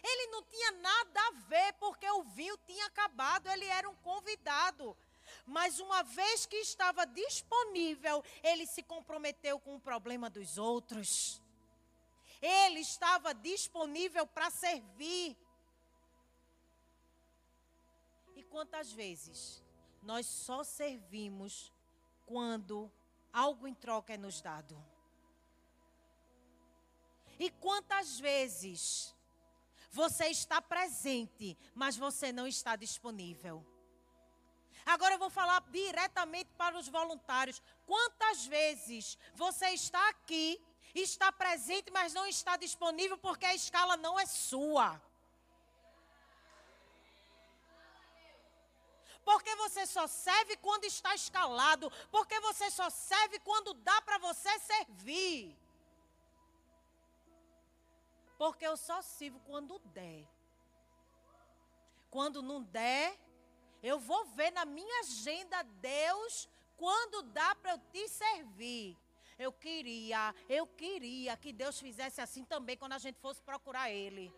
Ele 0.00 0.26
não 0.28 0.42
tinha 0.44 0.70
nada 0.72 1.20
a 1.20 1.30
ver, 1.48 1.72
porque 1.80 2.08
o 2.08 2.22
vinho 2.22 2.56
tinha 2.64 2.86
acabado, 2.86 3.48
ele 3.48 3.64
era 3.64 3.90
um 3.90 3.96
convidado. 3.96 4.96
Mas 5.44 5.80
uma 5.80 6.04
vez 6.04 6.46
que 6.46 6.58
estava 6.58 7.04
disponível, 7.04 8.22
ele 8.40 8.66
se 8.66 8.84
comprometeu 8.84 9.58
com 9.58 9.74
o 9.74 9.80
problema 9.80 10.30
dos 10.30 10.58
outros. 10.58 11.42
Ele 12.40 12.78
estava 12.78 13.34
disponível 13.34 14.28
para 14.28 14.48
servir. 14.48 15.36
E 18.36 18.44
quantas 18.44 18.92
vezes 18.92 19.60
nós 20.02 20.24
só 20.26 20.62
servimos 20.62 21.72
quando 22.24 22.92
algo 23.32 23.66
em 23.66 23.74
troca 23.74 24.14
é 24.14 24.16
nos 24.16 24.40
dado? 24.40 24.76
E 27.38 27.50
quantas 27.50 28.18
vezes 28.18 29.14
você 29.90 30.26
está 30.26 30.60
presente, 30.60 31.56
mas 31.74 31.96
você 31.96 32.32
não 32.32 32.46
está 32.46 32.76
disponível? 32.76 33.64
Agora 34.84 35.14
eu 35.14 35.18
vou 35.18 35.30
falar 35.30 35.60
diretamente 35.70 36.50
para 36.56 36.78
os 36.78 36.88
voluntários. 36.88 37.60
Quantas 37.84 38.46
vezes 38.46 39.18
você 39.34 39.70
está 39.70 40.08
aqui 40.10 40.62
está 40.94 41.30
presente, 41.30 41.90
mas 41.90 42.14
não 42.14 42.26
está 42.26 42.56
disponível 42.56 43.18
porque 43.18 43.44
a 43.44 43.54
escala 43.54 43.96
não 43.96 44.18
é 44.18 44.26
sua. 44.26 45.00
Porque 49.26 49.52
você 49.56 49.84
só 49.86 50.06
serve 50.06 50.56
quando 50.58 50.84
está 50.84 51.12
escalado. 51.12 51.90
Porque 52.12 52.38
você 52.38 52.70
só 52.70 52.88
serve 52.88 53.40
quando 53.40 53.74
dá 53.74 54.00
para 54.02 54.18
você 54.18 54.56
servir. 54.60 55.58
Porque 58.38 58.64
eu 58.64 58.76
só 58.76 59.02
sirvo 59.02 59.40
quando 59.40 59.80
der. 59.98 60.24
Quando 62.08 62.40
não 62.40 62.62
der, 62.62 63.18
eu 63.82 63.98
vou 63.98 64.24
ver 64.26 64.52
na 64.52 64.64
minha 64.64 65.00
agenda 65.00 65.60
Deus 65.64 66.48
quando 66.76 67.22
dá 67.22 67.52
para 67.56 67.72
eu 67.72 67.78
te 67.92 68.08
servir. 68.08 68.96
Eu 69.36 69.52
queria, 69.52 70.32
eu 70.48 70.68
queria 70.68 71.36
que 71.36 71.52
Deus 71.52 71.80
fizesse 71.80 72.20
assim 72.20 72.44
também 72.44 72.76
quando 72.76 72.92
a 72.92 72.98
gente 72.98 73.18
fosse 73.18 73.42
procurar 73.42 73.90
Ele. 73.90 74.32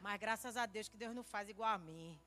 Mas 0.00 0.18
graças 0.18 0.56
a 0.56 0.66
Deus 0.66 0.88
que 0.88 0.96
Deus 0.96 1.14
não 1.14 1.22
faz 1.22 1.48
igual 1.48 1.70
a 1.70 1.78
mim. 1.78 2.20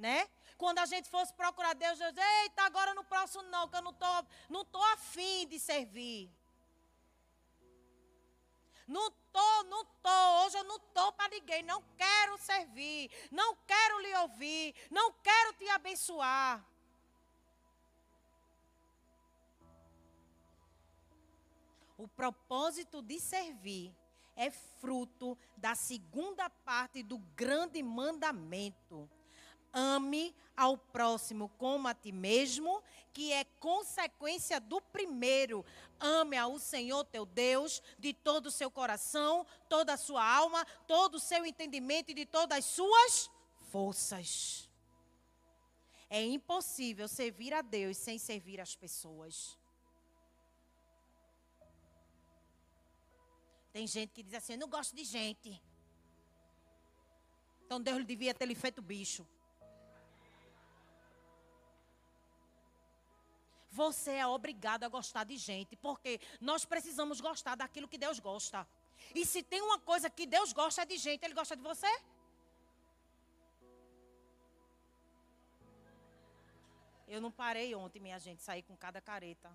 Né? 0.00 0.26
Quando 0.56 0.78
a 0.78 0.86
gente 0.86 1.10
fosse 1.10 1.32
procurar 1.34 1.74
Deus, 1.74 1.98
Deus, 1.98 2.14
eita, 2.16 2.62
agora 2.62 2.94
no 2.94 3.04
próximo 3.04 3.42
não, 3.44 3.68
que 3.68 3.76
eu 3.76 3.82
não 3.82 3.92
tô, 3.92 4.24
não 4.48 4.64
tô 4.64 4.82
afim 4.94 5.46
de 5.46 5.60
servir. 5.60 6.30
Não 8.88 9.10
tô, 9.30 9.62
não 9.64 9.84
tô, 9.84 10.44
hoje 10.44 10.56
eu 10.56 10.64
não 10.64 10.80
tô 10.80 11.12
para 11.12 11.28
ninguém, 11.28 11.62
não 11.62 11.82
quero 11.98 12.38
servir, 12.38 13.10
não 13.30 13.54
quero 13.66 14.00
lhe 14.00 14.14
ouvir, 14.16 14.74
não 14.90 15.12
quero 15.12 15.52
te 15.52 15.68
abençoar. 15.68 16.64
O 21.98 22.08
propósito 22.08 23.02
de 23.02 23.20
servir 23.20 23.94
é 24.34 24.50
fruto 24.50 25.36
da 25.58 25.74
segunda 25.74 26.48
parte 26.48 27.02
do 27.02 27.18
grande 27.36 27.82
mandamento. 27.82 29.08
Ame 29.72 30.34
ao 30.56 30.76
próximo 30.76 31.48
como 31.56 31.88
a 31.88 31.94
ti 31.94 32.12
mesmo, 32.12 32.82
que 33.12 33.32
é 33.32 33.44
consequência 33.58 34.60
do 34.60 34.80
primeiro. 34.80 35.64
Ame 35.98 36.36
ao 36.36 36.58
Senhor 36.58 37.04
teu 37.04 37.24
Deus 37.24 37.82
de 37.98 38.12
todo 38.12 38.46
o 38.46 38.50
seu 38.50 38.70
coração, 38.70 39.46
toda 39.68 39.94
a 39.94 39.96
sua 39.96 40.22
alma, 40.22 40.64
todo 40.86 41.14
o 41.14 41.20
seu 41.20 41.46
entendimento 41.46 42.10
e 42.10 42.14
de 42.14 42.26
todas 42.26 42.58
as 42.58 42.64
suas 42.64 43.30
forças. 43.70 44.68
É 46.08 46.22
impossível 46.22 47.06
servir 47.06 47.54
a 47.54 47.62
Deus 47.62 47.96
sem 47.96 48.18
servir 48.18 48.60
as 48.60 48.74
pessoas. 48.74 49.56
Tem 53.72 53.86
gente 53.86 54.12
que 54.12 54.22
diz 54.22 54.34
assim: 54.34 54.54
eu 54.54 54.58
não 54.58 54.68
gosto 54.68 54.94
de 54.94 55.04
gente. 55.04 55.62
Então 57.64 57.80
Deus 57.80 58.04
devia 58.04 58.34
ter 58.34 58.46
lhe 58.46 58.54
feito 58.54 58.82
bicho. 58.82 59.24
Você 63.70 64.12
é 64.12 64.26
obrigado 64.26 64.84
a 64.84 64.88
gostar 64.88 65.24
de 65.24 65.36
gente, 65.36 65.76
porque 65.76 66.20
nós 66.40 66.64
precisamos 66.64 67.20
gostar 67.20 67.54
daquilo 67.54 67.86
que 67.88 67.96
Deus 67.96 68.18
gosta. 68.18 68.66
E 69.14 69.24
se 69.24 69.42
tem 69.42 69.62
uma 69.62 69.78
coisa 69.78 70.10
que 70.10 70.26
Deus 70.26 70.52
gosta 70.52 70.82
é 70.82 70.84
de 70.84 70.98
gente, 70.98 71.24
Ele 71.24 71.34
gosta 71.34 71.56
de 71.56 71.62
você? 71.62 71.88
Eu 77.06 77.20
não 77.20 77.30
parei 77.30 77.74
ontem, 77.74 77.98
minha 78.00 78.18
gente, 78.18 78.42
sair 78.42 78.62
com 78.62 78.76
cada 78.76 79.00
careta. 79.00 79.50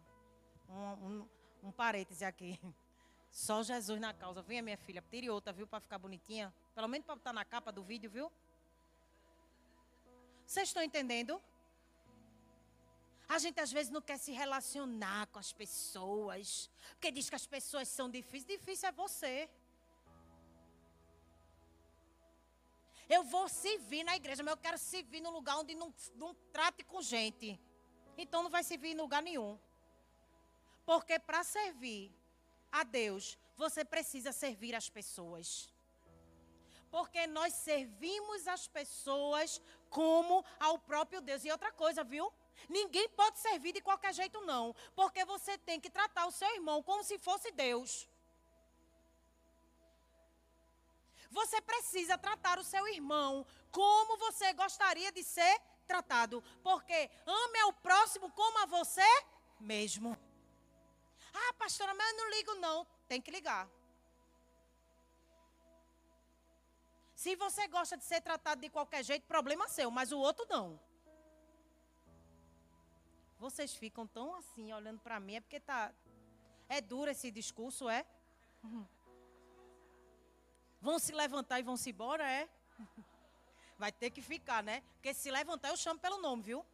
Um, 0.69 1.07
um, 1.07 1.29
um 1.63 1.71
parêntese 1.71 2.25
aqui. 2.25 2.59
Só 3.31 3.63
Jesus 3.63 3.99
na 3.99 4.13
causa. 4.13 4.41
Venha, 4.41 4.61
minha 4.61 4.77
filha, 4.77 5.03
tire 5.09 5.29
outra, 5.29 5.51
viu, 5.51 5.67
para 5.67 5.79
ficar 5.79 5.97
bonitinha. 5.97 6.53
Pelo 6.73 6.87
menos 6.87 7.05
para 7.05 7.15
estar 7.15 7.33
na 7.33 7.43
capa 7.43 7.71
do 7.71 7.83
vídeo, 7.83 8.09
viu? 8.09 8.31
Vocês 10.45 10.69
estão 10.69 10.83
entendendo? 10.83 11.41
A 13.27 13.37
gente 13.39 13.59
às 13.59 13.71
vezes 13.71 13.91
não 13.91 14.01
quer 14.01 14.17
se 14.17 14.31
relacionar 14.31 15.27
com 15.27 15.39
as 15.39 15.51
pessoas, 15.51 16.69
porque 16.91 17.11
diz 17.11 17.29
que 17.29 17.35
as 17.35 17.47
pessoas 17.47 17.87
são 17.87 18.09
difíceis. 18.09 18.45
Difícil 18.45 18.89
é 18.89 18.91
você. 18.91 19.49
Eu 23.07 23.23
vou 23.23 23.47
servir 23.47 24.03
na 24.03 24.15
igreja, 24.15 24.43
mas 24.43 24.51
eu 24.51 24.57
quero 24.57 24.77
servir 24.77 25.21
num 25.21 25.31
lugar 25.31 25.57
onde 25.57 25.75
não, 25.75 25.93
não 26.15 26.33
trate 26.51 26.83
com 26.83 27.01
gente. 27.01 27.59
Então 28.17 28.43
não 28.43 28.49
vai 28.49 28.63
servir 28.63 28.89
em 28.89 28.97
lugar 28.97 29.21
nenhum. 29.21 29.59
Porque 30.85 31.17
para 31.19 31.43
servir 31.43 32.11
a 32.71 32.83
Deus, 32.83 33.37
você 33.55 33.83
precisa 33.83 34.31
servir 34.31 34.75
as 34.75 34.89
pessoas. 34.89 35.69
Porque 36.89 37.27
nós 37.27 37.53
servimos 37.53 38.47
as 38.47 38.67
pessoas 38.67 39.61
como 39.89 40.43
ao 40.59 40.77
próprio 40.79 41.21
Deus. 41.21 41.43
E 41.43 41.51
outra 41.51 41.71
coisa, 41.71 42.03
viu? 42.03 42.31
Ninguém 42.69 43.07
pode 43.09 43.39
servir 43.39 43.73
de 43.73 43.81
qualquer 43.81 44.13
jeito, 44.13 44.41
não. 44.41 44.75
Porque 44.95 45.23
você 45.25 45.57
tem 45.57 45.79
que 45.79 45.89
tratar 45.89 46.25
o 46.25 46.31
seu 46.31 46.49
irmão 46.55 46.81
como 46.81 47.03
se 47.03 47.17
fosse 47.17 47.51
Deus. 47.51 48.07
Você 51.29 51.59
precisa 51.61 52.17
tratar 52.17 52.59
o 52.59 52.63
seu 52.63 52.87
irmão 52.87 53.45
como 53.71 54.17
você 54.17 54.53
gostaria 54.53 55.11
de 55.11 55.23
ser 55.23 55.59
tratado. 55.85 56.43
Porque 56.63 57.09
ame 57.25 57.59
ao 57.59 57.73
próximo 57.73 58.31
como 58.31 58.59
a 58.59 58.65
você 58.65 59.07
mesmo. 59.59 60.17
Ah, 61.33 61.53
pastora, 61.53 61.93
mas 61.93 62.09
eu 62.09 62.17
não 62.17 62.29
ligo, 62.29 62.53
não. 62.55 62.87
Tem 63.07 63.21
que 63.21 63.31
ligar. 63.31 63.69
Se 67.15 67.35
você 67.35 67.67
gosta 67.67 67.97
de 67.97 68.03
ser 68.05 68.21
tratado 68.21 68.61
de 68.61 68.69
qualquer 68.69 69.03
jeito, 69.03 69.25
problema 69.25 69.67
seu, 69.67 69.89
mas 69.89 70.11
o 70.11 70.19
outro 70.19 70.45
não. 70.49 70.79
Vocês 73.45 73.75
ficam 73.75 74.07
tão 74.07 74.33
assim 74.33 74.73
olhando 74.73 74.99
para 74.99 75.19
mim, 75.19 75.35
é 75.35 75.39
porque 75.39 75.59
tá 75.59 75.93
é 76.67 76.81
duro 76.81 77.11
esse 77.11 77.29
discurso, 77.29 77.87
é? 77.87 78.03
Vão 80.81 80.97
se 80.97 81.13
levantar 81.13 81.59
e 81.59 81.63
vão 81.63 81.77
se 81.77 81.91
embora, 81.91 82.27
é? 82.27 82.49
Vai 83.77 83.91
ter 83.91 84.09
que 84.09 84.19
ficar, 84.19 84.63
né? 84.63 84.81
Porque 84.95 85.13
se 85.13 85.29
levantar 85.29 85.69
eu 85.69 85.77
chamo 85.77 85.99
pelo 85.99 86.17
nome, 86.17 86.41
viu? 86.41 86.65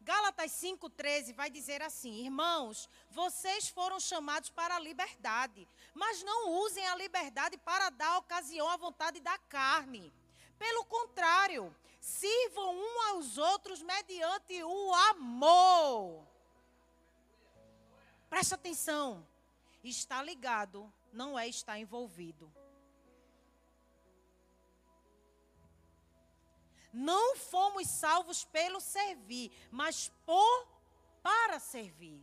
Gálatas 0.00 0.52
5,13 0.52 1.34
vai 1.34 1.50
dizer 1.50 1.82
assim: 1.82 2.24
Irmãos, 2.24 2.88
vocês 3.10 3.68
foram 3.68 3.98
chamados 3.98 4.50
para 4.50 4.76
a 4.76 4.78
liberdade, 4.78 5.66
mas 5.94 6.22
não 6.22 6.52
usem 6.60 6.86
a 6.86 6.94
liberdade 6.94 7.58
para 7.58 7.90
dar 7.90 8.18
ocasião 8.18 8.68
à 8.68 8.76
vontade 8.76 9.18
da 9.18 9.36
carne. 9.38 10.12
Pelo 10.58 10.84
contrário, 10.84 11.74
sirvam 12.04 12.76
um 12.76 13.00
aos 13.08 13.38
outros 13.38 13.80
mediante 13.80 14.62
o 14.62 14.94
amor. 15.10 16.26
Presta 18.28 18.56
atenção. 18.56 19.26
Está 19.82 20.22
ligado 20.22 20.92
não 21.10 21.38
é 21.38 21.48
estar 21.48 21.78
envolvido. 21.78 22.52
Não 26.92 27.36
fomos 27.36 27.88
salvos 27.88 28.44
pelo 28.44 28.80
servir, 28.80 29.50
mas 29.70 30.12
por 30.26 30.68
para 31.22 31.58
servir. 31.58 32.22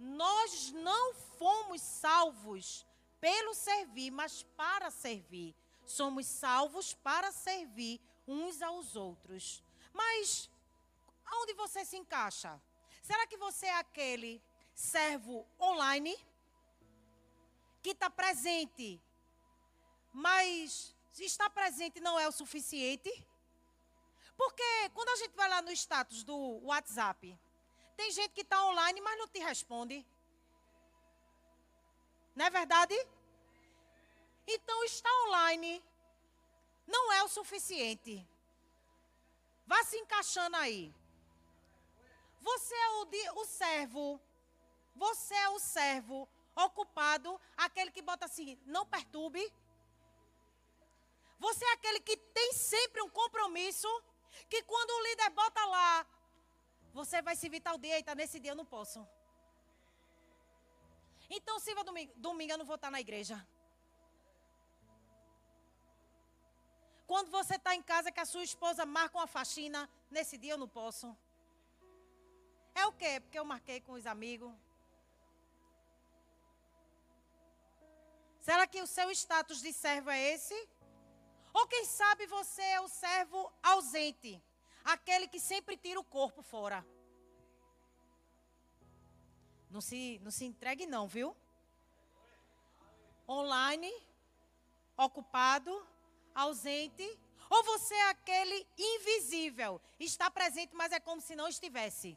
Nós 0.00 0.72
não 0.72 1.14
fomos 1.38 1.80
salvos 1.80 2.84
pelo 3.20 3.54
servir, 3.54 4.10
mas 4.10 4.42
para 4.56 4.90
servir. 4.90 5.54
Somos 5.86 6.26
salvos 6.26 6.94
para 6.94 7.30
servir 7.30 8.00
uns 8.30 8.62
aos 8.62 8.96
outros. 8.96 9.62
Mas 9.92 10.50
aonde 11.24 11.54
você 11.54 11.84
se 11.84 11.96
encaixa? 11.96 12.60
Será 13.02 13.26
que 13.26 13.36
você 13.36 13.66
é 13.66 13.78
aquele 13.78 14.42
servo 14.74 15.46
online 15.58 16.16
que 17.82 17.90
está 17.90 18.08
presente, 18.08 19.00
mas 20.12 20.94
se 21.10 21.24
está 21.24 21.48
presente 21.50 21.98
não 22.00 22.18
é 22.18 22.28
o 22.28 22.32
suficiente? 22.32 23.10
Porque 24.36 24.88
quando 24.94 25.08
a 25.10 25.16
gente 25.16 25.34
vai 25.34 25.48
lá 25.48 25.60
no 25.60 25.70
status 25.72 26.22
do 26.22 26.60
WhatsApp, 26.64 27.38
tem 27.96 28.10
gente 28.10 28.32
que 28.32 28.42
está 28.42 28.64
online, 28.64 29.00
mas 29.00 29.18
não 29.18 29.28
te 29.28 29.40
responde. 29.40 30.06
Não 32.34 32.46
é 32.46 32.50
verdade? 32.50 32.94
Então, 34.46 34.84
estar 34.84 35.12
online 35.26 35.82
não 36.94 37.12
é 37.12 37.22
o 37.22 37.28
suficiente. 37.28 38.14
Vá 39.66 39.82
se 39.84 39.96
encaixando 39.98 40.56
aí. 40.56 40.92
Você 42.40 42.74
é 42.74 42.90
o, 42.90 43.40
o 43.40 43.44
servo. 43.44 44.20
Você 44.94 45.34
é 45.34 45.48
o 45.50 45.58
servo 45.58 46.28
ocupado, 46.54 47.40
aquele 47.56 47.90
que 47.90 48.02
bota 48.02 48.24
assim, 48.26 48.58
não 48.66 48.84
perturbe. 48.84 49.42
Você 51.38 51.64
é 51.64 51.72
aquele 51.72 52.00
que 52.00 52.16
tem 52.16 52.52
sempre 52.52 53.00
um 53.02 53.08
compromisso 53.08 53.88
que 54.48 54.62
quando 54.62 54.90
o 54.90 55.02
líder 55.04 55.30
bota 55.30 55.64
lá, 55.66 56.06
você 56.92 57.22
vai 57.22 57.36
se 57.36 57.48
vir 57.48 57.60
tal 57.60 57.78
dia, 57.78 57.96
eita, 57.96 58.14
nesse 58.14 58.38
dia 58.38 58.50
eu 58.50 58.56
não 58.56 58.66
posso. 58.66 59.06
Então 61.30 61.58
sirva 61.60 61.84
domingo, 61.84 62.12
domingo 62.16 62.52
eu 62.52 62.58
não 62.58 62.64
vou 62.64 62.76
estar 62.76 62.90
na 62.90 63.00
igreja. 63.00 63.36
Quando 67.10 67.28
você 67.28 67.56
está 67.56 67.74
em 67.74 67.82
casa 67.82 68.12
que 68.12 68.20
a 68.20 68.24
sua 68.24 68.44
esposa 68.44 68.86
marca 68.86 69.18
uma 69.18 69.26
faxina, 69.26 69.90
nesse 70.08 70.38
dia 70.38 70.52
eu 70.52 70.58
não 70.62 70.68
posso. 70.68 71.06
É 72.72 72.86
o 72.86 72.92
quê? 72.92 73.18
Porque 73.18 73.36
eu 73.36 73.44
marquei 73.44 73.80
com 73.80 73.94
os 73.94 74.06
amigos. 74.06 74.52
Será 78.38 78.64
que 78.64 78.80
o 78.80 78.86
seu 78.86 79.10
status 79.10 79.60
de 79.60 79.72
servo 79.72 80.08
é 80.08 80.20
esse? 80.34 80.56
Ou 81.52 81.66
quem 81.66 81.84
sabe 81.84 82.26
você 82.26 82.62
é 82.62 82.80
o 82.80 82.86
servo 82.86 83.52
ausente, 83.60 84.40
aquele 84.84 85.26
que 85.26 85.40
sempre 85.40 85.76
tira 85.76 85.98
o 85.98 86.04
corpo 86.04 86.42
fora. 86.42 86.86
Não 89.68 89.80
se, 89.80 90.20
não 90.22 90.30
se 90.30 90.44
entregue 90.44 90.86
não, 90.86 91.08
viu? 91.08 91.36
Online, 93.28 93.92
ocupado, 94.96 95.89
ausente, 96.34 97.18
ou 97.48 97.62
você 97.64 97.94
é 97.94 98.10
aquele 98.10 98.66
invisível, 98.78 99.80
está 99.98 100.30
presente, 100.30 100.74
mas 100.74 100.92
é 100.92 101.00
como 101.00 101.20
se 101.20 101.34
não 101.34 101.48
estivesse. 101.48 102.16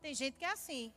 Tem 0.00 0.14
gente 0.14 0.36
que 0.36 0.44
é 0.44 0.52
assim. 0.52 0.92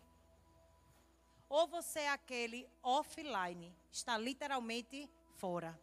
Ou 1.50 1.68
você 1.68 2.00
é 2.02 2.10
aquele 2.10 2.68
offline, 2.82 3.76
está 3.92 4.18
literalmente 4.18 5.10
fora. 5.36 5.80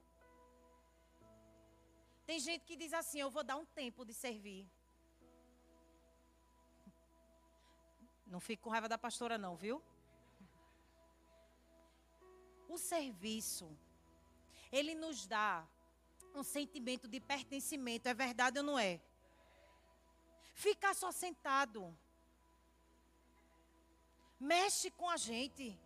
Tem 2.24 2.38
gente 2.38 2.64
que 2.64 2.76
diz 2.76 2.92
assim: 2.92 3.20
eu 3.20 3.30
vou 3.30 3.42
dar 3.42 3.56
um 3.56 3.64
tempo 3.66 4.04
de 4.04 4.14
servir. 4.14 4.68
Não 8.26 8.38
fique 8.38 8.62
com 8.62 8.70
raiva 8.70 8.88
da 8.88 8.96
pastora, 8.96 9.36
não, 9.36 9.56
viu? 9.56 9.82
O 12.68 12.78
serviço, 12.78 13.76
ele 14.70 14.94
nos 14.94 15.26
dá 15.26 15.66
um 16.34 16.42
sentimento 16.42 17.08
de 17.08 17.20
pertencimento, 17.20 18.08
é 18.08 18.14
verdade 18.14 18.58
ou 18.58 18.64
não 18.64 18.78
é? 18.78 19.00
Ficar 20.54 20.94
só 20.94 21.10
sentado 21.10 21.96
mexe 24.40 24.90
com 24.90 25.08
a 25.08 25.16
gente. 25.16 25.78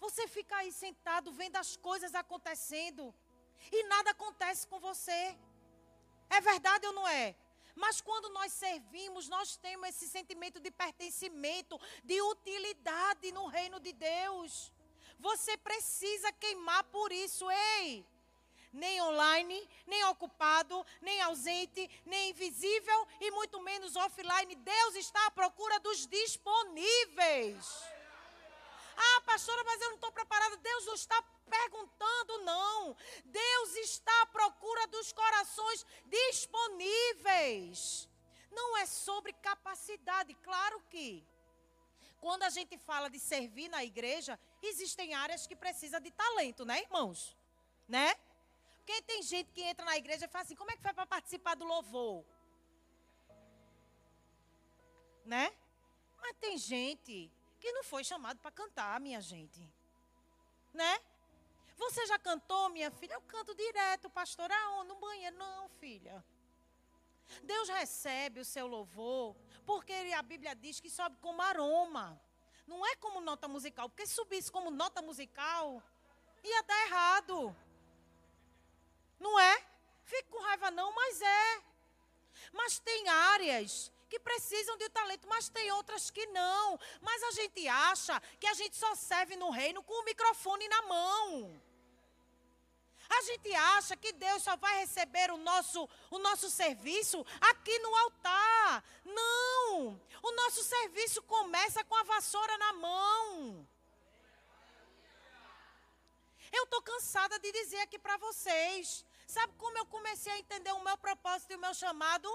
Você 0.00 0.26
fica 0.26 0.56
aí 0.56 0.72
sentado 0.72 1.30
vendo 1.32 1.56
as 1.56 1.76
coisas 1.76 2.14
acontecendo 2.14 3.14
e 3.70 3.82
nada 3.84 4.10
acontece 4.10 4.66
com 4.66 4.80
você. 4.80 5.36
É 6.30 6.40
verdade 6.40 6.86
ou 6.86 6.92
não 6.92 7.06
é? 7.06 7.36
Mas 7.74 8.00
quando 8.00 8.28
nós 8.30 8.52
servimos, 8.52 9.28
nós 9.28 9.56
temos 9.56 9.88
esse 9.88 10.08
sentimento 10.08 10.58
de 10.58 10.70
pertencimento, 10.70 11.78
de 12.02 12.20
utilidade 12.22 13.30
no 13.32 13.46
reino 13.46 13.78
de 13.78 13.92
Deus. 13.92 14.72
Você 15.18 15.56
precisa 15.58 16.32
queimar 16.32 16.84
por 16.84 17.12
isso, 17.12 17.50
ei! 17.50 18.06
Nem 18.72 19.00
online, 19.02 19.68
nem 19.86 20.04
ocupado, 20.04 20.84
nem 21.00 21.20
ausente, 21.22 21.88
nem 22.04 22.30
invisível 22.30 23.08
e 23.20 23.30
muito 23.30 23.60
menos 23.60 23.96
offline. 23.96 24.54
Deus 24.56 24.94
está 24.94 25.26
à 25.26 25.30
procura 25.30 25.80
dos 25.80 26.06
disponíveis. 26.06 27.66
Ah, 28.96 29.20
pastora, 29.22 29.64
mas 29.64 29.80
eu 29.80 29.88
não 29.88 29.94
estou 29.94 30.12
preparada. 30.12 30.56
Deus 30.58 30.86
não 30.86 30.94
está 30.94 31.22
perguntando, 31.48 32.44
não. 32.44 32.96
Deus 33.24 33.76
está 33.76 34.22
à 34.22 34.26
procura 34.26 34.86
dos 34.88 35.12
corações 35.12 35.86
disponíveis. 36.06 38.08
Não 38.50 38.76
é 38.76 38.86
sobre 38.86 39.32
capacidade, 39.34 40.34
claro 40.42 40.82
que. 40.90 41.24
Quando 42.20 42.42
a 42.42 42.50
gente 42.50 42.76
fala 42.78 43.08
de 43.08 43.18
servir 43.18 43.68
na 43.68 43.84
igreja, 43.84 44.38
existem 44.62 45.14
áreas 45.14 45.46
que 45.46 45.54
precisam 45.54 46.00
de 46.00 46.10
talento, 46.10 46.64
né, 46.64 46.80
irmãos? 46.80 47.36
Né? 47.86 48.14
Porque 48.78 49.02
tem 49.02 49.22
gente 49.22 49.52
que 49.52 49.62
entra 49.62 49.84
na 49.84 49.96
igreja 49.96 50.26
e 50.26 50.28
fala 50.28 50.44
assim: 50.44 50.56
como 50.56 50.70
é 50.70 50.76
que 50.76 50.82
foi 50.82 50.92
para 50.92 51.06
participar 51.06 51.54
do 51.54 51.64
louvor? 51.64 52.24
Né? 55.24 55.52
Mas 56.20 56.36
tem 56.40 56.58
gente 56.58 57.30
que 57.60 57.72
não 57.72 57.84
foi 57.84 58.02
chamado 58.02 58.38
para 58.40 58.50
cantar, 58.50 58.98
minha 59.00 59.20
gente. 59.20 59.60
Né? 60.72 61.00
Você 61.76 62.06
já 62.06 62.18
cantou, 62.18 62.68
minha 62.70 62.90
filha? 62.90 63.14
Eu 63.14 63.20
canto 63.22 63.54
direto, 63.54 64.10
pastor. 64.10 64.50
Aonde? 64.50 64.88
No 64.88 64.96
banheiro. 64.96 65.36
Não, 65.36 65.68
filha. 65.68 66.24
Deus 67.42 67.68
recebe 67.68 68.40
o 68.40 68.44
seu 68.44 68.66
louvor, 68.66 69.36
porque 69.66 69.92
a 69.92 70.22
Bíblia 70.22 70.54
diz 70.54 70.80
que 70.80 70.90
sobe 70.90 71.16
como 71.20 71.42
aroma. 71.42 72.20
Não 72.66 72.84
é 72.86 72.96
como 72.96 73.20
nota 73.20 73.48
musical, 73.48 73.88
porque 73.88 74.06
se 74.06 74.14
subisse 74.14 74.52
como 74.52 74.70
nota 74.70 75.00
musical, 75.00 75.82
ia 76.42 76.62
dar 76.62 76.86
errado. 76.86 77.56
Não 79.18 79.38
é? 79.38 79.64
Fico 80.04 80.30
com 80.30 80.42
raiva 80.42 80.70
não, 80.70 80.94
mas 80.94 81.20
é. 81.20 81.62
Mas 82.52 82.78
tem 82.78 83.08
áreas 83.08 83.92
que 84.08 84.18
precisam 84.18 84.76
de 84.76 84.88
talento, 84.88 85.28
mas 85.28 85.48
tem 85.48 85.70
outras 85.72 86.10
que 86.10 86.26
não. 86.26 86.78
Mas 87.00 87.22
a 87.22 87.30
gente 87.32 87.68
acha 87.68 88.20
que 88.40 88.46
a 88.46 88.54
gente 88.54 88.76
só 88.76 88.94
serve 88.94 89.36
no 89.36 89.50
reino 89.50 89.82
com 89.82 89.92
o 90.00 90.04
microfone 90.04 90.66
na 90.68 90.82
mão. 90.82 91.62
A 93.08 93.22
gente 93.22 93.54
acha 93.54 93.96
que 93.96 94.12
Deus 94.12 94.42
só 94.42 94.56
vai 94.56 94.80
receber 94.80 95.30
o 95.30 95.38
nosso, 95.38 95.88
o 96.10 96.18
nosso 96.18 96.50
serviço 96.50 97.24
aqui 97.40 97.78
no 97.78 97.94
altar. 97.96 98.84
Não! 99.04 100.00
O 100.22 100.32
nosso 100.32 100.62
serviço 100.62 101.22
começa 101.22 101.82
com 101.84 101.94
a 101.94 102.02
vassoura 102.02 102.58
na 102.58 102.72
mão. 102.74 103.68
Eu 106.52 106.64
estou 106.64 106.82
cansada 106.82 107.38
de 107.38 107.50
dizer 107.52 107.80
aqui 107.80 107.98
para 107.98 108.16
vocês. 108.18 109.04
Sabe 109.26 109.52
como 109.58 109.76
eu 109.78 109.86
comecei 109.86 110.32
a 110.32 110.38
entender 110.38 110.72
o 110.72 110.84
meu 110.84 110.96
propósito 110.98 111.52
e 111.52 111.56
o 111.56 111.58
meu 111.60 111.74
chamado? 111.74 112.28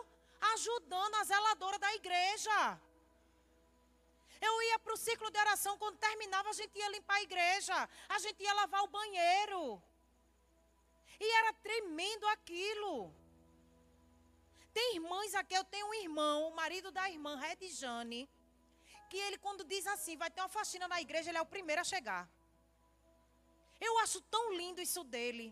Ajudando 0.54 1.16
a 1.16 1.24
zeladora 1.24 1.80
da 1.80 1.94
igreja. 1.96 2.80
Eu 4.42 4.62
ia 4.64 4.80
para 4.80 4.94
o 4.94 4.98
ciclo 4.98 5.32
de 5.32 5.40
oração, 5.40 5.78
quando 5.78 5.98
terminava, 5.98 6.50
a 6.50 6.54
gente 6.54 6.78
ia 6.78 6.90
limpar 6.90 7.16
a 7.16 7.22
igreja, 7.22 7.90
a 8.10 8.20
gente 8.20 8.44
ia 8.44 8.54
lavar 8.54 8.84
o 8.84 8.88
banheiro. 8.88 9.82
E 11.24 11.28
era 11.40 11.52
tremendo 11.68 12.26
aquilo. 12.36 12.94
Tem 14.78 14.88
irmãs 14.96 15.34
aqui, 15.40 15.56
eu 15.60 15.66
tenho 15.74 15.88
um 15.90 15.98
irmão, 16.06 16.38
o 16.50 16.56
marido 16.62 16.90
da 16.98 17.04
irmã 17.16 17.34
Redjane, 17.44 18.22
que 19.10 19.18
ele, 19.26 19.38
quando 19.46 19.70
diz 19.74 19.86
assim, 19.94 20.16
vai 20.24 20.30
ter 20.32 20.42
uma 20.42 20.56
faxina 20.58 20.88
na 20.94 21.00
igreja, 21.06 21.30
ele 21.30 21.42
é 21.42 21.46
o 21.48 21.54
primeiro 21.56 21.82
a 21.82 21.90
chegar. 21.94 22.24
Eu 23.88 23.94
acho 24.00 24.20
tão 24.36 24.44
lindo 24.60 24.82
isso 24.88 25.04
dele. 25.16 25.46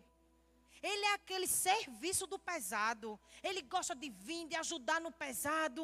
Ele 0.90 1.06
é 1.06 1.14
aquele 1.14 1.48
serviço 1.48 2.26
do 2.34 2.40
pesado. 2.50 3.20
Ele 3.48 3.62
gosta 3.76 3.96
de 4.04 4.10
vir, 4.10 4.48
de 4.52 4.56
ajudar 4.64 5.00
no 5.06 5.12
pesado. 5.24 5.84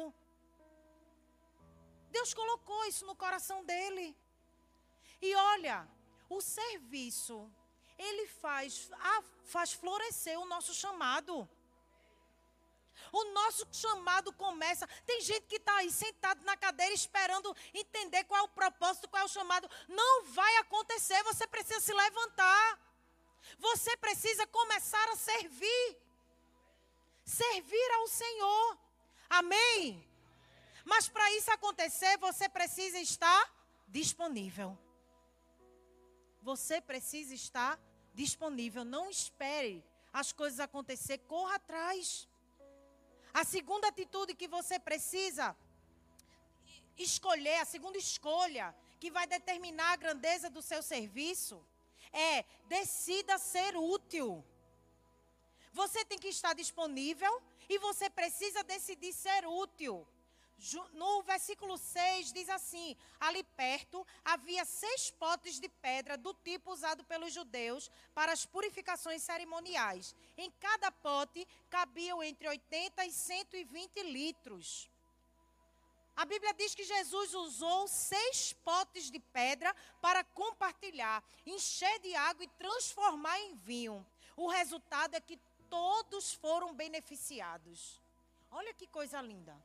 Deus 2.16 2.32
colocou 2.40 2.80
isso 2.86 3.04
no 3.06 3.14
coração 3.24 3.58
dele. 3.64 4.06
E 5.22 5.34
olha, 5.52 5.76
o 6.28 6.40
serviço 6.40 7.36
ele 7.98 8.26
faz, 8.26 8.90
faz 9.44 9.72
florescer 9.72 10.38
o 10.38 10.46
nosso 10.46 10.72
chamado. 10.72 11.48
O 13.12 13.24
nosso 13.32 13.66
chamado 13.72 14.32
começa. 14.32 14.86
Tem 15.06 15.20
gente 15.20 15.46
que 15.46 15.56
está 15.56 15.76
aí 15.76 15.90
sentado 15.90 16.44
na 16.44 16.56
cadeira 16.56 16.92
esperando 16.92 17.54
entender 17.72 18.24
qual 18.24 18.40
é 18.40 18.44
o 18.44 18.48
propósito, 18.48 19.08
qual 19.08 19.22
é 19.22 19.24
o 19.24 19.28
chamado. 19.28 19.68
Não 19.88 20.24
vai 20.26 20.56
acontecer. 20.58 21.22
Você 21.24 21.46
precisa 21.46 21.80
se 21.80 21.92
levantar. 21.92 22.78
Você 23.58 23.96
precisa 23.96 24.46
começar 24.46 25.08
a 25.10 25.16
servir. 25.16 25.96
Servir 27.24 27.90
ao 27.94 28.08
Senhor. 28.08 28.78
Amém? 29.28 30.04
Mas 30.84 31.08
para 31.08 31.30
isso 31.32 31.50
acontecer, 31.50 32.16
você 32.18 32.48
precisa 32.48 32.98
estar 32.98 33.54
disponível. 33.86 34.76
Você 36.42 36.80
precisa 36.80 37.34
estar 37.34 37.78
disponível. 38.22 38.84
Não 38.84 39.04
espere 39.08 39.84
as 40.20 40.32
coisas 40.40 40.60
acontecer, 40.60 41.18
corra 41.34 41.54
atrás. 41.54 42.28
A 43.32 43.44
segunda 43.54 43.86
atitude 43.88 44.34
que 44.40 44.48
você 44.48 44.76
precisa 44.88 45.56
escolher, 47.08 47.58
a 47.60 47.70
segunda 47.74 47.98
escolha 48.06 48.74
que 49.00 49.10
vai 49.16 49.26
determinar 49.36 49.90
a 49.92 50.02
grandeza 50.04 50.50
do 50.50 50.62
seu 50.70 50.82
serviço 50.82 51.56
é 52.12 52.44
decida 52.76 53.38
ser 53.38 53.76
útil. 53.76 54.44
Você 55.72 56.04
tem 56.04 56.18
que 56.18 56.30
estar 56.36 56.54
disponível 56.54 57.34
e 57.68 57.78
você 57.78 58.10
precisa 58.10 58.64
decidir 58.64 59.12
ser 59.12 59.46
útil 59.46 59.94
no 60.92 61.22
versículo 61.22 61.78
6 61.78 62.32
diz 62.32 62.48
assim: 62.48 62.96
Ali 63.20 63.44
perto 63.44 64.04
havia 64.24 64.64
seis 64.64 65.10
potes 65.10 65.60
de 65.60 65.68
pedra 65.68 66.16
do 66.16 66.34
tipo 66.34 66.72
usado 66.72 67.04
pelos 67.04 67.32
judeus 67.32 67.90
para 68.14 68.32
as 68.32 68.44
purificações 68.44 69.22
cerimoniais. 69.22 70.14
Em 70.36 70.50
cada 70.52 70.90
pote 70.90 71.46
cabiam 71.70 72.22
entre 72.22 72.48
80 72.48 73.06
e 73.06 73.12
120 73.12 74.02
litros. 74.02 74.90
A 76.16 76.24
Bíblia 76.24 76.52
diz 76.54 76.74
que 76.74 76.82
Jesus 76.82 77.32
usou 77.32 77.86
seis 77.86 78.52
potes 78.64 79.08
de 79.08 79.20
pedra 79.20 79.72
para 80.00 80.24
compartilhar, 80.24 81.22
encher 81.46 82.00
de 82.00 82.12
água 82.16 82.42
e 82.42 82.48
transformar 82.58 83.38
em 83.42 83.54
vinho. 83.54 84.04
O 84.36 84.48
resultado 84.48 85.14
é 85.14 85.20
que 85.20 85.38
todos 85.70 86.32
foram 86.32 86.74
beneficiados. 86.74 88.00
Olha 88.50 88.74
que 88.74 88.88
coisa 88.88 89.20
linda. 89.20 89.56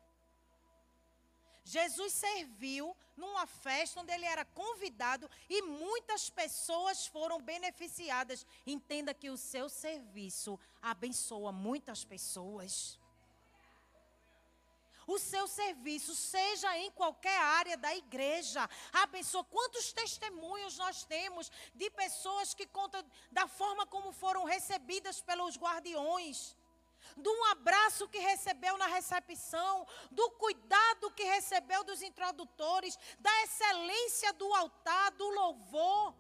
Jesus 1.64 2.14
serviu 2.14 2.96
numa 3.16 3.46
festa 3.46 4.02
onde 4.02 4.12
ele 4.12 4.26
era 4.26 4.44
convidado 4.44 5.30
e 5.50 5.62
muitas 5.62 6.30
pessoas 6.30 7.08
foram 7.08 7.40
beneficiadas. 7.42 8.46
Entenda 8.66 9.14
que 9.14 9.30
o 9.30 9.38
seu 9.38 9.70
serviço 9.70 10.60
abençoa 10.82 11.52
muitas 11.52 12.04
pessoas. 12.04 13.00
O 15.06 15.20
seu 15.20 15.48
serviço, 15.48 16.16
seja 16.16 16.78
em 16.78 16.90
qualquer 16.92 17.38
área 17.38 17.78
da 17.78 17.94
igreja, 17.96 18.70
abençoa. 18.94 19.44
Quantos 19.44 19.92
testemunhos 19.92 20.78
nós 20.78 21.04
temos 21.04 21.52
de 21.76 21.90
pessoas 21.92 22.54
que 22.54 22.66
contam 22.66 23.04
da 23.32 23.48
forma 23.48 23.86
como 23.86 24.14
foram 24.14 24.46
recebidas 24.46 25.22
pelos 25.22 25.58
guardiões? 25.58 26.56
Do 27.18 27.32
um 27.32 27.46
abraço 27.46 28.08
que 28.08 28.20
recebeu 28.20 28.78
na 28.78 28.88
recepção, 28.88 29.88
do 30.12 30.30
cuidado 30.32 31.12
que 31.12 31.24
recebeu 31.24 31.84
dos 31.84 32.02
introdutores, 32.02 32.98
da 33.20 33.44
excelência 33.44 34.34
do 34.34 34.54
altar, 34.54 35.12
do 35.12 35.30
louvor, 35.30 36.14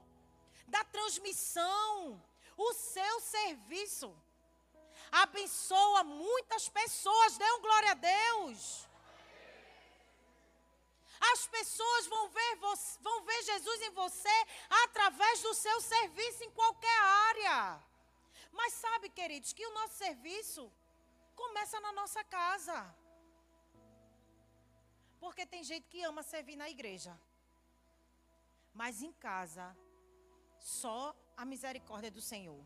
da 0.68 0.84
transmissão. 0.86 2.22
O 2.58 2.74
seu 2.74 3.20
serviço 3.22 4.16
abençoa 5.12 6.04
muitas 6.04 6.70
pessoas. 6.70 7.38
Dê 7.38 7.52
um 7.54 7.62
glória 7.62 7.92
a 7.92 7.96
Deus. 7.96 8.88
As 11.32 11.48
pessoas 11.48 12.08
vão 12.08 12.28
ver, 12.30 12.56
vão 13.00 13.24
ver 13.24 13.44
Jesus 13.44 13.82
em 13.82 13.92
você 13.92 14.46
através 14.84 15.42
do 15.42 15.54
seu 15.54 15.80
serviço 15.82 16.44
em 16.44 16.52
qualquer 16.52 17.00
área. 17.02 17.82
Mas 18.52 18.74
sabe, 18.74 19.10
queridos, 19.10 19.54
que 19.54 19.66
o 19.66 19.74
nosso 19.74 19.96
serviço 19.96 20.72
começa 21.36 21.80
na 21.80 21.92
nossa 21.92 22.24
casa. 22.24 22.78
Porque 25.20 25.46
tem 25.46 25.64
gente 25.64 25.88
que 25.88 26.04
ama 26.04 26.24
servir 26.24 26.56
na 26.56 26.70
igreja. 26.70 27.14
Mas 28.74 29.02
em 29.02 29.12
casa, 29.14 29.66
só 30.60 31.16
a 31.38 31.46
misericórdia 31.46 32.12
do 32.12 32.22
Senhor. 32.22 32.64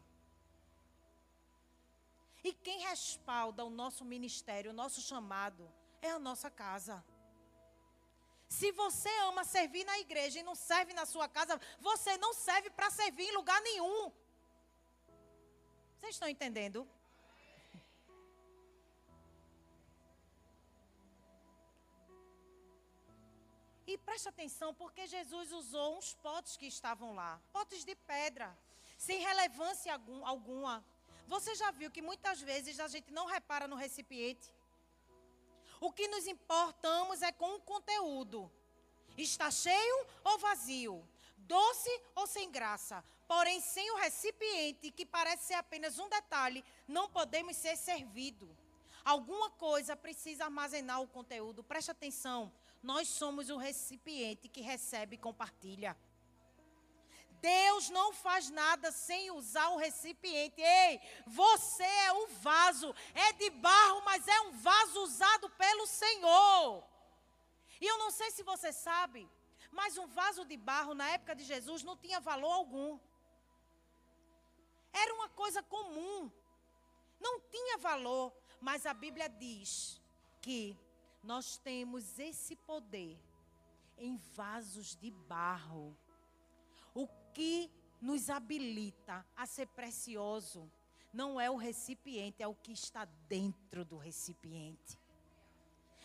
E 2.44 2.54
quem 2.54 2.80
respalda 2.80 3.66
o 3.66 3.70
nosso 3.70 4.06
ministério, 4.06 4.72
o 4.72 4.74
nosso 4.74 5.02
chamado, 5.02 5.72
é 6.02 6.12
a 6.12 6.20
nossa 6.20 6.50
casa. 6.50 7.04
Se 8.48 8.72
você 8.72 9.10
ama 9.30 9.44
servir 9.44 9.84
na 9.84 10.00
igreja 10.00 10.40
e 10.40 10.44
não 10.44 10.56
serve 10.56 10.94
na 10.94 11.06
sua 11.06 11.28
casa, 11.28 11.60
você 11.80 12.18
não 12.18 12.34
serve 12.34 12.70
para 12.70 12.90
servir 12.90 13.26
em 13.26 13.36
lugar 13.36 13.60
nenhum. 13.62 14.12
Vocês 16.00 16.16
estão 16.16 16.30
entendendo? 16.30 16.88
E 23.88 23.98
preste 23.98 24.28
atenção, 24.28 24.74
porque 24.74 25.08
Jesus 25.08 25.54
usou 25.54 25.98
uns 25.98 26.14
potes 26.16 26.58
que 26.58 26.68
estavam 26.68 27.16
lá 27.16 27.42
potes 27.54 27.86
de 27.86 27.96
pedra, 27.96 28.56
sem 28.98 29.22
relevância 29.22 29.94
alguma. 30.24 30.84
Você 31.26 31.56
já 31.56 31.72
viu 31.72 31.90
que 31.90 32.02
muitas 32.02 32.42
vezes 32.42 32.82
a 32.82 32.88
gente 32.90 33.12
não 33.14 33.26
repara 33.26 33.66
no 33.66 33.78
recipiente? 33.78 34.54
O 35.80 35.90
que 35.92 36.08
nos 36.10 36.28
importamos 36.28 37.22
é 37.22 37.32
com 37.32 37.56
o 37.56 37.62
conteúdo. 37.62 38.52
Está 39.18 39.50
cheio 39.50 40.06
ou 40.24 40.38
vazio? 40.38 41.08
Doce 41.38 42.02
ou 42.14 42.28
sem 42.28 42.52
graça? 42.52 43.02
Porém, 43.26 43.62
sem 43.62 43.90
o 43.92 43.96
recipiente, 43.96 44.92
que 44.92 45.06
parece 45.06 45.46
ser 45.46 45.54
apenas 45.54 45.98
um 45.98 46.10
detalhe, 46.10 46.64
não 46.88 47.10
podemos 47.10 47.56
ser 47.56 47.78
servidos. 47.78 48.50
Alguma 49.06 49.50
coisa 49.52 49.96
precisa 49.96 50.46
armazenar 50.46 51.02
o 51.02 51.08
conteúdo. 51.08 51.64
Preste 51.64 51.92
atenção. 51.92 52.52
Nós 52.82 53.08
somos 53.08 53.50
o 53.50 53.58
recipiente 53.58 54.48
que 54.48 54.62
recebe 54.62 55.16
e 55.16 55.20
compartilha. 55.20 55.98
Deus 57.42 57.90
não 57.90 58.14
faz 58.14 58.50
nada 58.50 58.92
sem 58.92 59.32
usar 59.32 59.70
o 59.70 59.78
recipiente. 59.78 60.62
Ei, 60.62 61.00
você 61.26 61.84
é 61.84 62.12
o 62.14 62.28
vaso. 62.28 62.94
É 63.14 63.34
de 63.34 63.50
barro, 63.50 64.02
mas 64.04 64.28
é 64.28 64.42
um 64.42 64.52
vaso 64.54 65.04
usado 65.04 65.50
pelo 65.52 65.86
Senhor. 65.86 66.84
E 67.80 67.86
eu 67.86 67.98
não 67.98 68.10
sei 68.10 68.32
se 68.32 68.42
você 68.42 68.74
sabe, 68.74 69.30
mas 69.72 69.98
um 69.98 70.08
vaso 70.08 70.46
de 70.46 70.58
barro 70.58 70.94
na 70.94 71.10
época 71.10 71.36
de 71.36 71.44
Jesus 71.44 71.84
não 71.84 71.96
tinha 71.96 72.20
valor 72.20 72.52
algum. 72.52 73.00
Era 74.92 75.14
uma 75.14 75.30
coisa 75.30 75.62
comum. 75.62 76.32
Não 77.20 77.40
tinha 77.42 77.78
valor. 77.78 78.34
Mas 78.60 78.86
a 78.86 78.94
Bíblia 78.94 79.30
diz 79.30 80.02
que 80.42 80.76
nós 81.28 81.58
temos 81.58 82.18
esse 82.18 82.56
poder 82.56 83.20
em 83.98 84.16
vasos 84.34 84.96
de 84.96 85.12
barro. 85.12 85.94
O 86.96 87.06
que 87.34 87.70
nos 88.02 88.30
habilita 88.30 89.26
a 89.36 89.46
ser 89.46 89.68
precioso 89.68 90.72
não 91.12 91.40
é 91.40 91.52
o 91.52 91.58
recipiente, 91.58 92.42
é 92.42 92.48
o 92.48 92.56
que 92.56 92.72
está 92.72 93.04
dentro 93.28 93.84
do 93.84 93.98
recipiente. 93.98 94.98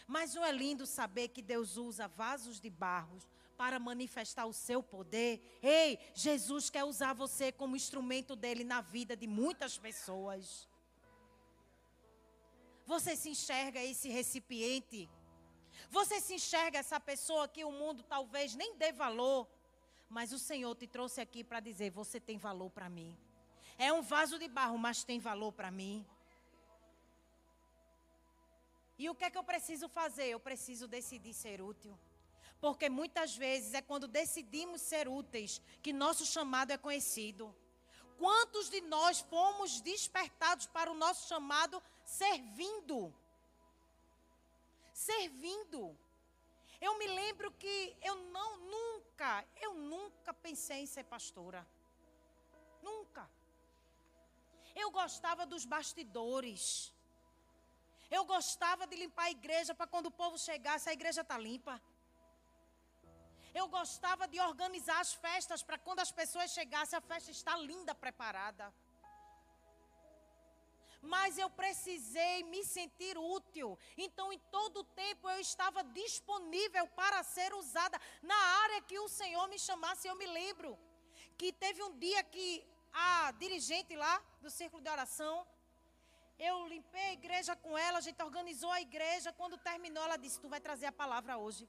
Mas 0.09 0.35
não 0.35 0.45
é 0.45 0.51
lindo 0.51 0.85
saber 0.87 1.29
que 1.29 1.41
Deus 1.41 1.77
usa 1.77 2.09
vasos 2.09 2.59
de 2.61 2.69
barros 2.69 3.29
para 3.57 3.79
manifestar 3.79 4.47
o 4.47 4.53
seu 4.53 4.83
poder? 4.83 5.41
Ei, 5.63 6.01
Jesus 6.15 6.69
quer 6.69 6.83
usar 6.83 7.13
você 7.13 7.53
como 7.53 7.77
instrumento 7.77 8.35
dele 8.35 8.65
na 8.65 8.81
vida 8.81 9.17
de 9.17 9.29
muitas 9.29 9.79
pessoas. 9.79 10.69
Você 12.87 13.17
se 13.17 13.31
enxerga 13.31 13.81
esse 13.81 14.09
recipiente? 14.09 15.09
Você 15.91 16.21
se 16.21 16.35
enxerga 16.35 16.79
essa 16.79 16.99
pessoa 16.99 17.49
que 17.49 17.65
o 17.65 17.73
mundo 17.73 18.03
talvez 18.03 18.55
nem 18.55 18.77
dê 18.77 18.93
valor? 18.93 19.49
Mas 20.09 20.33
o 20.33 20.39
Senhor 20.39 20.75
te 20.75 20.87
trouxe 20.87 21.21
aqui 21.21 21.43
para 21.43 21.61
dizer: 21.61 21.91
você 21.91 22.21
tem 22.21 22.39
valor 22.39 22.71
para 22.71 22.89
mim. 22.89 23.17
É 23.79 23.93
um 23.93 24.03
vaso 24.03 24.39
de 24.39 24.49
barro, 24.49 24.77
mas 24.79 25.05
tem 25.05 25.19
valor 25.19 25.53
para 25.53 25.71
mim. 25.71 26.05
E 28.99 29.09
o 29.09 29.15
que 29.15 29.25
é 29.25 29.31
que 29.31 29.39
eu 29.39 29.45
preciso 29.45 29.89
fazer? 29.89 30.27
Eu 30.27 30.39
preciso 30.39 30.87
decidir 30.87 31.33
ser 31.33 31.61
útil. 31.61 31.99
Porque 32.61 32.89
muitas 32.89 33.37
vezes 33.37 33.75
é 33.75 33.83
quando 33.83 34.07
decidimos 34.07 34.81
ser 34.81 35.09
úteis 35.09 35.61
que 35.83 35.93
nosso 35.93 36.25
chamado 36.25 36.71
é 36.71 36.79
conhecido. 36.79 37.55
Quantos 38.23 38.71
de 38.71 38.81
nós 38.83 39.19
fomos 39.33 39.81
despertados 39.81 40.67
para 40.69 40.89
o 40.93 40.95
nosso 40.95 41.27
chamado 41.27 41.83
servindo? 42.05 43.13
Servindo. 44.93 45.81
Eu 46.81 46.93
me 46.99 47.09
lembro 47.09 47.51
que 47.63 47.97
eu 48.01 48.15
não 48.37 48.51
nunca, 48.75 49.45
eu 49.61 49.75
nunca 49.75 50.33
pensei 50.33 50.79
em 50.83 50.87
ser 50.87 51.03
pastora. 51.15 51.67
Nunca. 52.81 53.29
Eu 54.83 54.93
gostava 54.93 55.45
dos 55.45 55.65
bastidores. 55.65 56.95
Eu 58.09 58.25
gostava 58.25 58.87
de 58.87 58.95
limpar 58.95 59.25
a 59.25 59.31
igreja 59.33 59.75
para 59.75 59.89
quando 59.89 60.07
o 60.07 60.17
povo 60.23 60.39
chegasse, 60.39 60.89
a 60.89 60.93
igreja 60.93 61.23
está 61.23 61.37
limpa. 61.37 61.83
Eu 63.55 63.69
gostava 63.69 64.27
de 64.27 64.41
organizar 64.41 65.01
as 65.01 65.13
festas 65.13 65.63
para 65.63 65.79
quando 65.79 66.01
as 66.01 66.11
pessoas 66.11 66.51
chegassem, 66.53 66.99
a 66.99 67.03
festa 67.03 67.31
está 67.31 67.57
linda, 67.57 67.95
preparada 67.95 68.73
mas 71.03 71.37
eu 71.37 71.51
precisei 71.51 72.45
me 72.45 72.65
sentir 72.65 73.19
útil. 73.19 73.77
Então, 73.99 74.33
em 74.33 74.39
todo 74.53 74.81
o 74.81 74.85
tempo, 74.85 75.29
eu 75.29 75.41
estava 75.41 75.83
disponível 75.83 76.87
para 76.87 77.23
ser 77.25 77.53
usada 77.55 78.01
na 78.23 78.37
área 78.63 78.81
que 78.83 78.99
o 79.01 79.09
Senhor 79.09 79.49
me 79.49 79.59
chamasse. 79.59 80.07
Eu 80.07 80.15
me 80.15 80.27
lembro 80.27 80.79
que 81.37 81.53
teve 81.53 81.83
um 81.83 81.99
dia 81.99 82.23
que 82.23 82.65
a 82.93 83.33
dirigente 83.33 83.97
lá 83.97 84.23
do 84.41 84.51
círculo 84.51 84.83
de 84.83 84.89
oração, 84.89 85.47
eu 86.39 86.67
limpei 86.69 87.07
a 87.09 87.13
igreja 87.13 87.57
com 87.57 87.77
ela, 87.77 87.99
a 87.99 88.01
gente 88.01 88.23
organizou 88.23 88.71
a 88.71 88.81
igreja. 88.81 89.33
Quando 89.33 89.59
terminou, 89.59 90.05
ela 90.05 90.17
disse: 90.17 90.41
Tu 90.41 90.49
vai 90.49 90.61
trazer 90.61 90.87
a 90.87 90.93
palavra 90.93 91.37
hoje. 91.37 91.69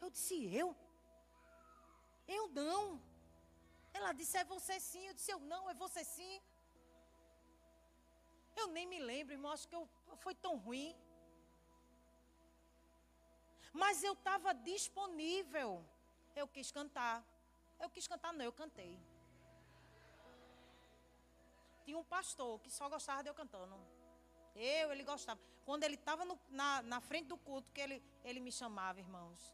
Eu 0.00 0.10
disse: 0.10 0.52
Eu? 0.52 0.76
Eu 2.26 2.48
não. 2.48 3.00
Ela 3.92 4.12
disse: 4.12 4.36
É 4.36 4.44
você 4.44 4.78
sim. 4.80 5.06
Eu 5.06 5.14
disse: 5.14 5.30
Eu 5.30 5.40
não, 5.40 5.68
é 5.70 5.74
você 5.74 6.04
sim. 6.04 6.40
Eu 8.56 8.68
nem 8.68 8.86
me 8.86 8.98
lembro, 8.98 9.34
irmão, 9.34 9.50
acho 9.52 9.66
que 9.68 9.74
eu, 9.74 9.88
foi 10.18 10.34
tão 10.34 10.56
ruim. 10.56 10.94
Mas 13.72 14.04
eu 14.04 14.12
estava 14.12 14.54
disponível. 14.54 15.84
Eu 16.36 16.46
quis 16.46 16.70
cantar. 16.70 17.24
Eu 17.80 17.90
quis 17.90 18.06
cantar, 18.06 18.32
não, 18.32 18.44
eu 18.44 18.52
cantei. 18.52 18.98
Tinha 21.84 21.98
um 21.98 22.04
pastor 22.04 22.60
que 22.60 22.70
só 22.70 22.88
gostava 22.88 23.22
de 23.22 23.28
eu 23.28 23.34
cantando. 23.34 23.76
Eu, 24.54 24.92
ele 24.92 25.02
gostava. 25.02 25.40
Quando 25.64 25.82
ele 25.84 25.96
estava 25.96 26.24
na, 26.48 26.82
na 26.82 27.00
frente 27.00 27.26
do 27.26 27.36
culto, 27.36 27.70
que 27.72 27.80
ele, 27.80 28.02
ele 28.24 28.40
me 28.40 28.52
chamava, 28.52 29.00
irmãos. 29.00 29.52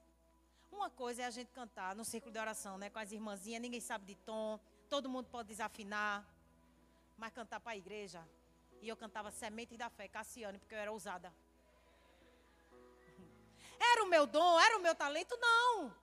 Uma 0.71 0.89
coisa 0.89 1.23
é 1.23 1.27
a 1.27 1.31
gente 1.31 1.51
cantar 1.53 1.95
no 1.95 2.05
círculo 2.05 2.33
de 2.33 2.39
oração, 2.39 2.79
né? 2.79 2.89
Com 2.91 2.99
as 2.99 3.13
irmãzinhas, 3.13 3.61
ninguém 3.61 3.81
sabe 3.81 4.05
de 4.07 4.15
tom, 4.15 4.59
todo 4.89 5.09
mundo 5.09 5.29
pode 5.29 5.49
desafinar. 5.49 6.27
Mas 7.17 7.33
cantar 7.33 7.61
para 7.61 7.73
a 7.73 7.77
igreja, 7.77 8.27
e 8.81 8.89
eu 8.89 8.97
cantava 8.97 9.31
Sementes 9.31 9.77
da 9.77 9.91
Fé, 9.91 10.09
Cassiane, 10.09 10.59
porque 10.59 10.75
eu 10.75 10.79
era 10.79 10.91
ousada. 10.91 11.33
Era 13.79 14.05
o 14.05 14.09
meu 14.09 14.27
dom, 14.27 14.61
era 14.61 14.79
o 14.79 14.81
meu 14.81 14.95
talento? 14.95 15.37
Não. 15.41 15.95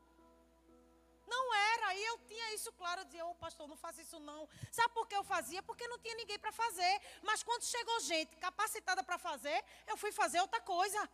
Não 1.27 1.53
era. 1.53 1.93
E 1.95 2.05
eu 2.05 2.17
tinha 2.19 2.53
isso 2.53 2.71
claro. 2.73 3.01
Eu 3.01 3.05
dizia, 3.05 3.25
ô 3.25 3.31
oh, 3.31 3.35
pastor, 3.35 3.67
não 3.67 3.75
faça 3.75 4.01
isso 4.01 4.19
não. 4.19 4.47
Sabe 4.71 4.93
por 4.93 5.07
que 5.07 5.15
eu 5.15 5.23
fazia? 5.23 5.61
Porque 5.61 5.87
não 5.87 5.99
tinha 5.99 6.15
ninguém 6.15 6.39
para 6.39 6.51
fazer. 6.51 7.01
Mas 7.21 7.43
quando 7.43 7.63
chegou 7.63 7.99
gente 8.01 8.35
capacitada 8.37 9.03
para 9.03 9.17
fazer, 9.17 9.63
eu 9.87 9.97
fui 9.97 10.11
fazer 10.11 10.39
outra 10.39 10.61
coisa. 10.61 11.09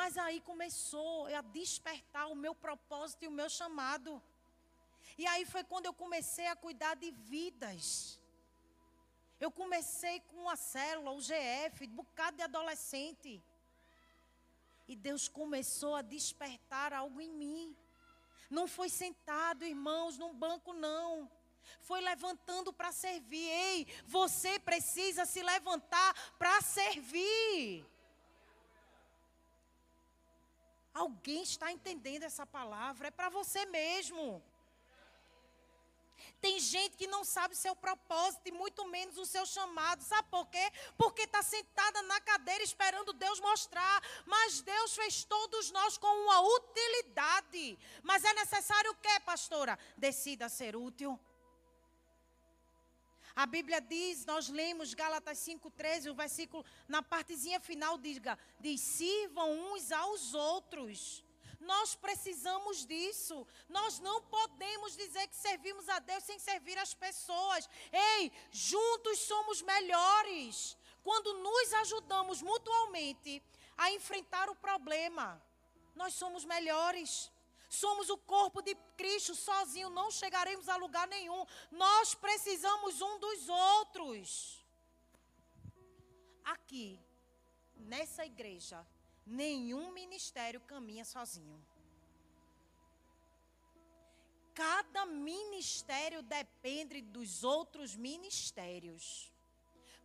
Mas 0.00 0.18
aí 0.18 0.40
começou 0.40 1.26
a 1.26 1.40
despertar 1.40 2.26
o 2.28 2.34
meu 2.34 2.52
propósito 2.52 3.22
e 3.22 3.28
o 3.28 3.36
meu 3.38 3.48
chamado. 3.48 4.20
E 5.16 5.24
aí 5.24 5.44
foi 5.46 5.62
quando 5.62 5.86
eu 5.86 5.94
comecei 5.94 6.48
a 6.48 6.56
cuidar 6.56 6.94
de 6.96 7.12
vidas. 7.12 8.18
Eu 9.38 9.52
comecei 9.52 10.18
com 10.28 10.38
uma 10.38 10.56
célula, 10.56 11.12
o 11.12 11.20
GF, 11.20 11.86
um 11.86 11.94
bocado 12.02 12.36
de 12.38 12.42
adolescente. 12.42 13.40
E 14.88 14.96
Deus 14.96 15.28
começou 15.28 15.94
a 15.94 16.02
despertar 16.02 16.92
algo 16.92 17.20
em 17.20 17.30
mim. 17.30 17.76
Não 18.50 18.66
foi 18.66 18.88
sentado, 18.88 19.64
irmãos, 19.64 20.18
num 20.18 20.34
banco, 20.34 20.72
não. 20.72 21.30
Foi 21.82 22.00
levantando 22.00 22.72
para 22.72 22.90
servir. 22.90 23.48
Ei, 23.48 23.86
você 24.06 24.58
precisa 24.58 25.24
se 25.24 25.40
levantar 25.40 26.34
para 26.36 26.60
servir. 26.62 27.93
Alguém 30.94 31.42
está 31.42 31.72
entendendo 31.72 32.22
essa 32.22 32.46
palavra? 32.46 33.08
É 33.08 33.10
para 33.10 33.28
você 33.28 33.66
mesmo. 33.66 34.40
Tem 36.40 36.60
gente 36.60 36.96
que 36.96 37.06
não 37.06 37.24
sabe 37.24 37.56
seu 37.56 37.74
propósito 37.74 38.46
e 38.46 38.52
muito 38.52 38.86
menos 38.86 39.16
o 39.16 39.26
seu 39.26 39.44
chamado. 39.44 40.02
Sabe 40.02 40.28
por 40.30 40.46
quê? 40.46 40.70
Porque 40.96 41.22
está 41.22 41.42
sentada 41.42 42.02
na 42.02 42.20
cadeira 42.20 42.62
esperando 42.62 43.12
Deus 43.14 43.40
mostrar. 43.40 44.02
Mas 44.26 44.60
Deus 44.60 44.94
fez 44.94 45.24
todos 45.24 45.70
nós 45.70 45.98
com 45.98 46.06
uma 46.06 46.40
utilidade. 46.56 47.78
Mas 48.02 48.24
é 48.24 48.32
necessário 48.34 48.90
o 48.92 48.96
quê, 48.96 49.20
pastora? 49.24 49.78
Decida 49.96 50.48
ser 50.48 50.76
útil. 50.76 51.18
A 53.34 53.46
Bíblia 53.46 53.80
diz, 53.80 54.24
nós 54.24 54.48
lemos 54.48 54.94
Gálatas 54.94 55.38
5,13, 55.38 56.10
o 56.10 56.14
versículo, 56.14 56.64
na 56.86 57.02
partezinha 57.02 57.58
final, 57.60 57.98
diga, 57.98 58.38
diz: 58.60 58.80
sirvam 58.80 59.50
uns 59.72 59.90
aos 59.90 60.34
outros 60.34 61.24
nós 61.64 61.94
precisamos 61.94 62.84
disso. 62.86 63.46
Nós 63.68 63.98
não 63.98 64.22
podemos 64.22 64.96
dizer 64.96 65.26
que 65.28 65.36
servimos 65.36 65.88
a 65.88 65.98
Deus 65.98 66.24
sem 66.24 66.38
servir 66.38 66.78
as 66.78 66.94
pessoas. 66.94 67.68
Ei, 67.92 68.30
juntos 68.50 69.18
somos 69.20 69.62
melhores. 69.62 70.76
Quando 71.02 71.34
nos 71.34 71.72
ajudamos 71.74 72.40
mutuamente 72.40 73.42
a 73.76 73.90
enfrentar 73.90 74.48
o 74.48 74.54
problema, 74.54 75.42
nós 75.94 76.14
somos 76.14 76.44
melhores. 76.44 77.30
Somos 77.74 78.08
o 78.10 78.16
corpo 78.16 78.62
de 78.62 78.74
Cristo, 78.96 79.34
sozinho 79.34 79.90
não 79.90 80.10
chegaremos 80.10 80.68
a 80.68 80.76
lugar 80.76 81.06
nenhum. 81.08 81.44
Nós 81.70 82.14
precisamos 82.14 83.00
um 83.00 83.18
dos 83.18 83.48
outros. 83.48 84.28
Aqui, 86.44 87.00
nessa 87.76 88.24
igreja, 88.24 88.86
Nenhum 89.26 89.90
ministério 89.92 90.60
caminha 90.60 91.04
sozinho. 91.04 91.64
cada 94.54 95.04
ministério 95.04 96.22
depende 96.22 97.00
dos 97.00 97.42
outros 97.42 97.96
ministérios. 97.96 99.32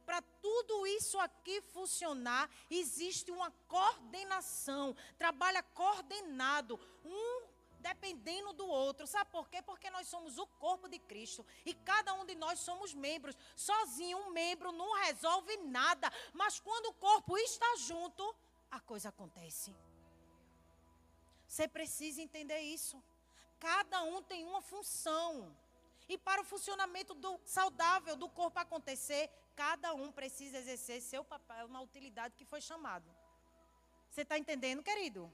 Para 0.03 0.23
tudo 0.41 0.87
isso 0.87 1.19
aqui 1.19 1.61
funcionar, 1.61 2.49
existe 2.67 3.29
uma 3.29 3.51
coordenação, 3.67 4.95
trabalha 5.19 5.61
coordenado, 5.61 6.79
um 7.05 7.48
dependendo 7.79 8.53
do 8.53 8.67
outro. 8.67 9.07
Sabe 9.07 9.29
por 9.31 9.49
quê? 9.49 9.61
Porque 9.61 9.89
nós 9.89 10.07
somos 10.07 10.37
o 10.37 10.45
corpo 10.45 10.87
de 10.87 10.99
Cristo 10.99 11.45
e 11.65 11.73
cada 11.73 12.13
um 12.13 12.25
de 12.25 12.35
nós 12.35 12.59
somos 12.59 12.93
membros. 12.93 13.37
Sozinho, 13.55 14.17
um 14.17 14.31
membro 14.31 14.71
não 14.71 14.93
resolve 15.03 15.57
nada, 15.57 16.11
mas 16.33 16.59
quando 16.59 16.87
o 16.87 16.93
corpo 16.93 17.37
está 17.37 17.75
junto, 17.77 18.35
a 18.69 18.79
coisa 18.79 19.09
acontece. 19.09 19.75
Você 21.47 21.67
precisa 21.67 22.21
entender 22.21 22.59
isso. 22.59 23.01
Cada 23.59 24.03
um 24.03 24.21
tem 24.21 24.45
uma 24.45 24.61
função. 24.61 25.55
E 26.07 26.17
para 26.17 26.41
o 26.41 26.45
funcionamento 26.45 27.13
do, 27.13 27.39
saudável 27.45 28.15
do 28.15 28.29
corpo 28.29 28.59
acontecer, 28.59 29.29
cada 29.55 29.93
um 29.93 30.11
precisa 30.11 30.57
exercer 30.57 31.01
seu 31.01 31.23
papel 31.23 31.67
na 31.67 31.81
utilidade 31.81 32.35
que 32.35 32.45
foi 32.45 32.61
chamado. 32.61 33.09
Você 34.09 34.21
está 34.21 34.37
entendendo, 34.37 34.81
querido? 34.81 35.31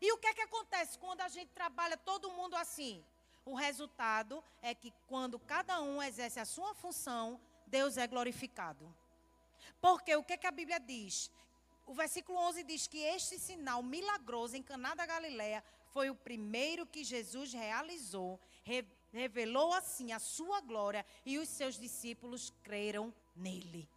E 0.00 0.12
o 0.12 0.18
que 0.18 0.26
é 0.26 0.34
que 0.34 0.40
acontece 0.40 0.98
quando 0.98 1.20
a 1.20 1.28
gente 1.28 1.50
trabalha 1.50 1.96
todo 1.96 2.32
mundo 2.32 2.56
assim? 2.56 3.04
O 3.44 3.54
resultado 3.54 4.42
é 4.62 4.74
que 4.74 4.92
quando 5.06 5.38
cada 5.38 5.80
um 5.80 6.02
exerce 6.02 6.40
a 6.40 6.44
sua 6.44 6.74
função, 6.74 7.40
Deus 7.66 7.96
é 7.96 8.06
glorificado. 8.06 8.94
Porque 9.80 10.14
o 10.16 10.22
que, 10.22 10.34
é 10.34 10.36
que 10.36 10.46
a 10.46 10.50
Bíblia 10.50 10.80
diz? 10.80 11.30
O 11.86 11.94
versículo 11.94 12.38
11 12.38 12.62
diz 12.64 12.86
que 12.86 12.98
este 12.98 13.38
sinal 13.38 13.82
milagroso 13.82 14.56
em 14.56 14.62
Caná 14.62 14.94
da 14.94 15.06
Galileia 15.06 15.64
foi 15.92 16.08
o 16.08 16.14
primeiro 16.14 16.86
que 16.86 17.02
Jesus 17.02 17.52
realizou, 17.52 18.38
revelou 19.12 19.72
assim 19.72 20.12
a 20.12 20.18
sua 20.18 20.60
glória 20.60 21.04
e 21.26 21.38
os 21.38 21.48
seus 21.48 21.78
discípulos 21.78 22.52
creram 22.62 23.12
nele. 23.34 23.88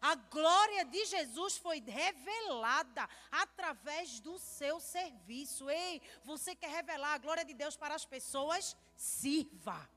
A 0.00 0.14
glória 0.14 0.84
de 0.84 1.04
Jesus 1.06 1.56
foi 1.56 1.80
revelada 1.80 3.08
através 3.30 4.20
do 4.20 4.38
seu 4.38 4.78
serviço. 4.80 5.68
Ei, 5.70 6.02
você 6.24 6.54
quer 6.54 6.70
revelar 6.70 7.14
a 7.14 7.18
glória 7.18 7.44
de 7.44 7.54
Deus 7.54 7.76
para 7.76 7.94
as 7.94 8.04
pessoas? 8.04 8.76
Sirva. 8.96 9.88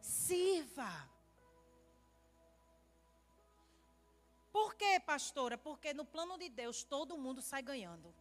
Sirva. 0.00 1.16
Por 4.52 4.74
quê, 4.74 4.98
pastora? 5.00 5.58
Porque 5.58 5.92
no 5.92 6.04
plano 6.04 6.38
de 6.38 6.48
Deus 6.48 6.82
todo 6.82 7.18
mundo 7.18 7.42
sai 7.42 7.62
ganhando. 7.62 8.14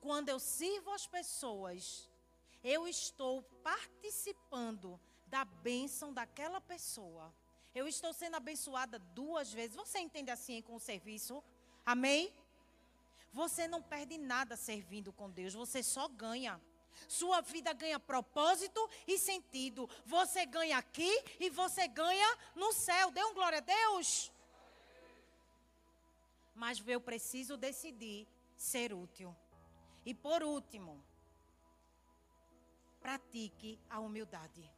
Quando 0.00 0.28
eu 0.28 0.38
sirvo 0.38 0.90
as 0.92 1.06
pessoas, 1.06 2.10
eu 2.62 2.88
estou 2.88 3.42
participando 3.62 5.00
da 5.30 5.44
bênção 5.44 6.12
daquela 6.12 6.60
pessoa. 6.60 7.32
Eu 7.74 7.86
estou 7.86 8.12
sendo 8.12 8.36
abençoada 8.36 8.98
duas 8.98 9.52
vezes. 9.52 9.76
Você 9.76 9.98
entende 10.00 10.30
assim 10.30 10.60
com 10.60 10.74
o 10.74 10.80
serviço? 10.80 11.42
Amém? 11.86 12.32
Você 13.32 13.68
não 13.68 13.80
perde 13.80 14.18
nada 14.18 14.56
servindo 14.56 15.12
com 15.12 15.30
Deus, 15.30 15.54
você 15.54 15.82
só 15.82 16.08
ganha. 16.08 16.60
Sua 17.06 17.40
vida 17.40 17.72
ganha 17.72 17.98
propósito 17.98 18.80
e 19.06 19.16
sentido. 19.18 19.88
Você 20.04 20.44
ganha 20.44 20.76
aqui 20.76 21.10
e 21.38 21.48
você 21.48 21.86
ganha 21.86 22.38
no 22.54 22.72
céu. 22.72 23.10
Dê 23.12 23.22
um 23.24 23.32
glória 23.32 23.58
a 23.58 23.60
Deus. 23.60 24.32
Mas 26.54 26.82
eu 26.86 27.00
preciso 27.00 27.56
decidir 27.56 28.26
ser 28.56 28.92
útil. 28.92 29.34
E 30.04 30.12
por 30.12 30.42
último, 30.42 31.02
pratique 33.00 33.78
a 33.88 34.00
humildade. 34.00 34.68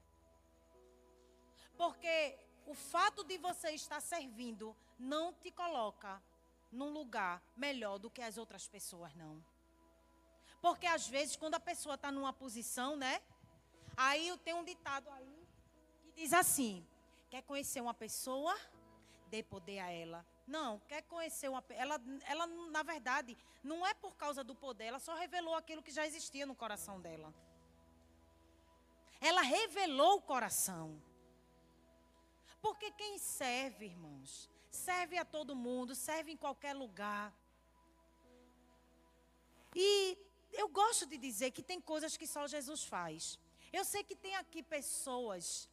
Porque 1.83 2.39
o 2.65 2.75
fato 2.75 3.25
de 3.25 3.37
você 3.39 3.71
estar 3.73 4.01
servindo 4.01 4.77
não 4.97 5.33
te 5.33 5.51
coloca 5.51 6.23
num 6.71 6.91
lugar 6.91 7.43
melhor 7.57 7.99
do 7.99 8.09
que 8.09 8.23
as 8.23 8.39
outras 8.39 8.69
pessoas, 8.69 9.13
não. 9.17 9.45
Porque 10.61 10.87
às 10.87 11.09
vezes, 11.09 11.35
quando 11.35 11.57
a 11.57 11.61
pessoa 11.61 11.97
está 11.97 12.13
numa 12.13 12.33
posição, 12.33 12.95
né? 12.95 13.21
Aí 13.97 14.29
eu 14.29 14.39
tenho 14.39 14.59
um 14.59 14.65
ditado 14.65 15.11
aí 15.11 15.49
que 16.05 16.13
diz 16.13 16.33
assim: 16.33 16.87
quer 17.29 17.43
conhecer 17.43 17.81
uma 17.81 17.93
pessoa? 17.93 18.57
Dê 19.27 19.43
poder 19.43 19.81
a 19.81 19.91
ela. 19.91 20.25
Não, 20.47 20.79
quer 20.87 21.03
conhecer 21.03 21.49
uma 21.49 21.65
ela 21.71 22.01
ela 22.29 22.47
na 22.47 22.85
verdade 22.85 23.37
não 23.61 23.85
é 23.85 23.93
por 23.93 24.15
causa 24.17 24.45
do 24.45 24.55
poder, 24.55 24.85
ela 24.85 25.01
só 25.01 25.17
revelou 25.17 25.57
aquilo 25.57 25.83
que 25.83 25.91
já 25.91 26.07
existia 26.07 26.47
no 26.47 26.55
coração 26.55 27.01
dela. 27.01 27.35
Ela 29.21 29.43
revelou 29.43 30.19
o 30.19 30.23
coração. 30.23 31.03
Porque 32.63 32.93
quem 32.93 33.19
serve, 33.19 33.87
irmãos, 33.87 34.49
serve 34.71 35.19
a 35.19 35.25
todo 35.25 35.55
mundo, 35.55 35.95
serve 35.95 36.31
em 36.33 36.37
qualquer 36.37 36.75
lugar. 36.75 37.35
E 39.75 40.17
eu 40.53 40.69
gosto 40.69 41.05
de 41.05 41.19
dizer 41.19 41.51
que 41.51 41.63
tem 41.63 41.81
coisas 41.81 42.17
que 42.17 42.27
só 42.27 42.47
Jesus 42.47 42.85
faz. 42.85 43.39
Eu 43.73 43.85
sei 43.85 44.05
que 44.05 44.15
tem 44.15 44.37
aqui 44.37 44.63
pessoas 44.63 45.69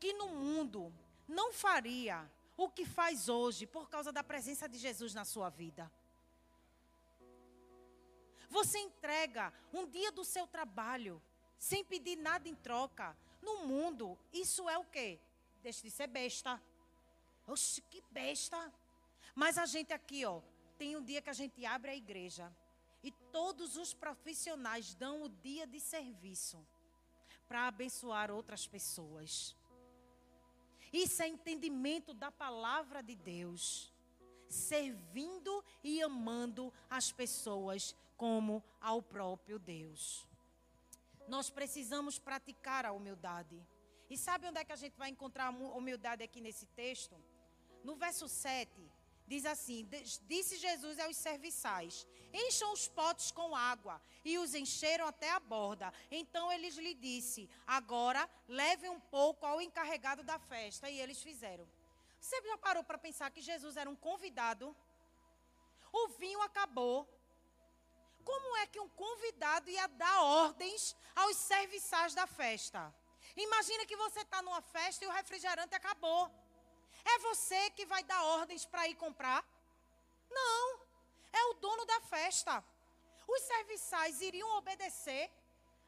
que 0.00 0.12
no 0.14 0.28
mundo 0.28 0.94
não 1.26 1.52
faria 1.52 2.30
o 2.56 2.68
que 2.70 2.86
faz 2.86 3.28
hoje 3.28 3.66
por 3.66 3.90
causa 3.90 4.10
da 4.10 4.24
presença 4.24 4.68
de 4.68 4.78
Jesus 4.78 5.12
na 5.12 5.24
sua 5.24 5.50
vida. 5.50 5.90
Você 8.48 8.78
entrega 8.78 9.52
um 9.72 9.86
dia 9.86 10.10
do 10.10 10.24
seu 10.24 10.46
trabalho 10.46 11.22
sem 11.58 11.84
pedir 11.84 12.16
nada 12.16 12.48
em 12.48 12.54
troca. 12.54 13.16
No 13.42 13.66
mundo, 13.66 14.18
isso 14.32 14.68
é 14.68 14.78
o 14.78 14.84
quê? 14.84 15.20
Deixa 15.62 15.82
de 15.82 15.90
ser 15.90 16.06
besta. 16.06 16.60
Oxe, 17.46 17.80
que 17.82 18.02
besta. 18.10 18.72
Mas 19.34 19.58
a 19.58 19.66
gente 19.66 19.92
aqui, 19.92 20.24
ó, 20.24 20.40
tem 20.76 20.96
um 20.96 21.02
dia 21.02 21.22
que 21.22 21.30
a 21.30 21.34
gente 21.34 21.64
abre 21.64 21.90
a 21.90 21.96
igreja 21.96 22.54
e 23.02 23.10
todos 23.32 23.76
os 23.76 23.94
profissionais 23.94 24.94
dão 24.94 25.22
o 25.22 25.28
dia 25.28 25.66
de 25.66 25.80
serviço 25.80 26.64
para 27.46 27.66
abençoar 27.66 28.30
outras 28.30 28.66
pessoas. 28.66 29.56
Isso 30.92 31.22
é 31.22 31.28
entendimento 31.28 32.14
da 32.14 32.30
palavra 32.30 33.02
de 33.02 33.14
Deus. 33.14 33.92
Servindo 34.48 35.64
e 35.84 36.02
amando 36.02 36.72
as 36.88 37.12
pessoas 37.12 37.94
como 38.16 38.64
ao 38.80 39.02
próprio 39.02 39.58
Deus. 39.58 40.26
Nós 41.28 41.50
precisamos 41.50 42.18
praticar 42.18 42.86
a 42.86 42.92
humildade. 42.92 43.62
E 44.10 44.16
sabe 44.16 44.46
onde 44.46 44.58
é 44.58 44.64
que 44.64 44.72
a 44.72 44.76
gente 44.76 44.96
vai 44.96 45.10
encontrar 45.10 45.50
humildade 45.50 46.22
aqui 46.22 46.40
nesse 46.40 46.66
texto? 46.66 47.16
No 47.84 47.94
verso 47.94 48.26
7, 48.28 48.70
diz 49.26 49.44
assim: 49.44 49.88
Disse 50.26 50.56
Jesus 50.56 50.98
aos 50.98 51.16
serviçais: 51.16 52.06
Encham 52.32 52.72
os 52.72 52.88
potes 52.88 53.30
com 53.30 53.54
água. 53.54 54.00
E 54.24 54.38
os 54.38 54.54
encheram 54.54 55.06
até 55.06 55.30
a 55.30 55.40
borda. 55.40 55.92
Então 56.10 56.50
eles 56.50 56.76
lhe 56.76 56.94
disse: 56.94 57.48
Agora 57.66 58.28
leve 58.46 58.88
um 58.88 59.00
pouco 59.00 59.44
ao 59.44 59.60
encarregado 59.60 60.22
da 60.22 60.38
festa. 60.38 60.88
E 60.88 60.98
eles 60.98 61.22
fizeram. 61.22 61.68
Você 62.20 62.40
já 62.42 62.58
parou 62.58 62.82
para 62.82 62.98
pensar 62.98 63.30
que 63.30 63.40
Jesus 63.40 63.76
era 63.76 63.88
um 63.88 63.96
convidado? 63.96 64.74
O 65.92 66.08
vinho 66.08 66.40
acabou. 66.42 67.08
Como 68.24 68.56
é 68.58 68.66
que 68.66 68.80
um 68.80 68.88
convidado 68.90 69.70
ia 69.70 69.86
dar 69.86 70.22
ordens 70.22 70.94
aos 71.14 71.36
serviçais 71.36 72.14
da 72.14 72.26
festa? 72.26 72.94
Imagina 73.46 73.86
que 73.86 73.96
você 73.96 74.20
está 74.20 74.42
numa 74.42 74.60
festa 74.60 75.04
e 75.04 75.08
o 75.08 75.12
refrigerante 75.12 75.74
acabou. 75.74 76.30
É 77.04 77.18
você 77.20 77.70
que 77.70 77.86
vai 77.86 78.02
dar 78.02 78.22
ordens 78.24 78.64
para 78.64 78.88
ir 78.88 78.96
comprar? 78.96 79.44
Não. 80.30 80.80
É 81.32 81.42
o 81.50 81.54
dono 81.54 81.84
da 81.86 82.00
festa. 82.00 82.64
Os 83.26 83.42
serviçais 83.42 84.20
iriam 84.20 84.50
obedecer 84.56 85.30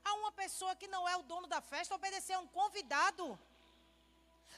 a 0.04 0.14
uma 0.14 0.32
pessoa 0.32 0.76
que 0.76 0.88
não 0.88 1.08
é 1.08 1.16
o 1.16 1.22
dono 1.22 1.46
da 1.46 1.60
festa, 1.60 1.94
obedecer 1.94 2.34
a 2.34 2.40
um 2.40 2.46
convidado. 2.46 3.38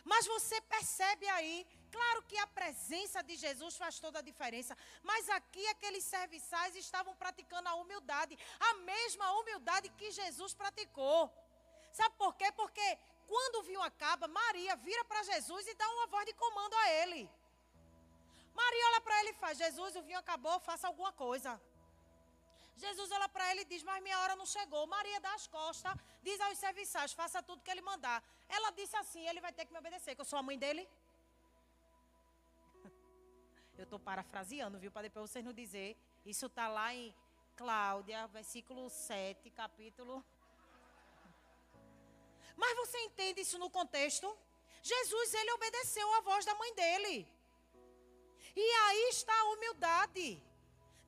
Mas 0.05 0.27
você 0.27 0.61
percebe 0.63 1.29
aí, 1.29 1.67
claro 1.91 2.23
que 2.23 2.37
a 2.39 2.47
presença 2.47 3.23
de 3.23 3.37
Jesus 3.37 3.77
faz 3.77 3.99
toda 3.99 4.19
a 4.19 4.29
diferença, 4.31 4.77
mas 5.03 5.29
aqui 5.29 5.67
aqueles 5.69 6.05
serviçais 6.05 6.75
estavam 6.77 7.15
praticando 7.15 7.69
a 7.69 7.75
humildade, 7.75 8.39
a 8.59 8.75
mesma 8.75 9.31
humildade 9.39 9.89
que 9.91 10.11
Jesus 10.11 10.55
praticou. 10.55 11.31
Sabe 11.99 12.15
por 12.23 12.35
quê? 12.41 12.51
Porque 12.53 12.87
quando 13.33 13.57
o 13.57 13.63
vinho 13.69 13.83
acaba, 13.91 14.27
Maria 14.29 14.75
vira 14.77 15.05
para 15.05 15.23
Jesus 15.31 15.67
e 15.67 15.75
dá 15.75 15.89
uma 15.97 16.07
voz 16.15 16.25
de 16.27 16.35
comando 16.35 16.75
a 16.75 16.91
ele. 17.01 17.23
Maria 18.61 18.87
olha 18.89 19.01
para 19.01 19.19
ele 19.21 19.31
e 19.31 19.41
faz: 19.43 19.59
Jesus, 19.59 19.97
o 19.97 20.03
vinho 20.03 20.19
acabou, 20.19 20.59
faça 20.61 20.87
alguma 20.87 21.13
coisa. 21.13 21.61
Jesus 22.77 23.11
olha 23.17 23.29
para 23.29 23.51
ele 23.51 23.63
e 23.63 23.65
diz: 23.73 23.83
Mas 23.83 24.03
minha 24.03 24.19
hora 24.21 24.35
não 24.37 24.47
chegou. 24.47 24.87
Maria 24.87 25.21
dá 25.21 25.33
as 25.35 25.47
costas, 25.47 25.95
diz 26.23 26.41
aos 26.41 26.59
serviçais: 26.59 27.13
Faça 27.13 27.43
tudo 27.43 27.63
que 27.63 27.71
ele 27.71 27.83
mandar. 27.83 28.23
Ela 28.49 28.71
disse 28.71 28.97
assim: 28.97 29.27
Ele 29.29 29.41
vai 29.41 29.53
ter 29.53 29.65
que 29.67 29.73
me 29.73 29.79
obedecer, 29.79 30.15
que 30.15 30.21
eu 30.21 30.31
sou 30.33 30.39
a 30.39 30.43
mãe 30.43 30.59
dele. 30.59 30.89
Eu 33.79 33.85
estou 33.85 33.99
parafraseando, 33.99 34.79
viu? 34.79 34.91
Para 34.91 35.03
depois 35.03 35.31
vocês 35.31 35.45
não 35.45 35.53
dizer. 35.53 35.97
Isso 36.25 36.47
está 36.47 36.69
lá 36.69 36.95
em 36.95 37.15
Cláudia, 37.57 38.27
versículo 38.29 38.89
7, 38.89 39.51
capítulo. 39.51 40.25
Mas 42.57 42.77
você 42.77 42.99
entende 43.01 43.41
isso 43.41 43.59
no 43.59 43.71
contexto? 43.71 44.37
Jesus, 44.83 45.35
ele 45.35 45.53
obedeceu 45.53 46.15
à 46.15 46.21
voz 46.21 46.45
da 46.45 46.55
mãe 46.55 46.75
dele. 46.75 47.29
E 48.55 48.71
aí 48.85 49.09
está 49.11 49.35
a 49.41 49.51
humildade. 49.53 50.43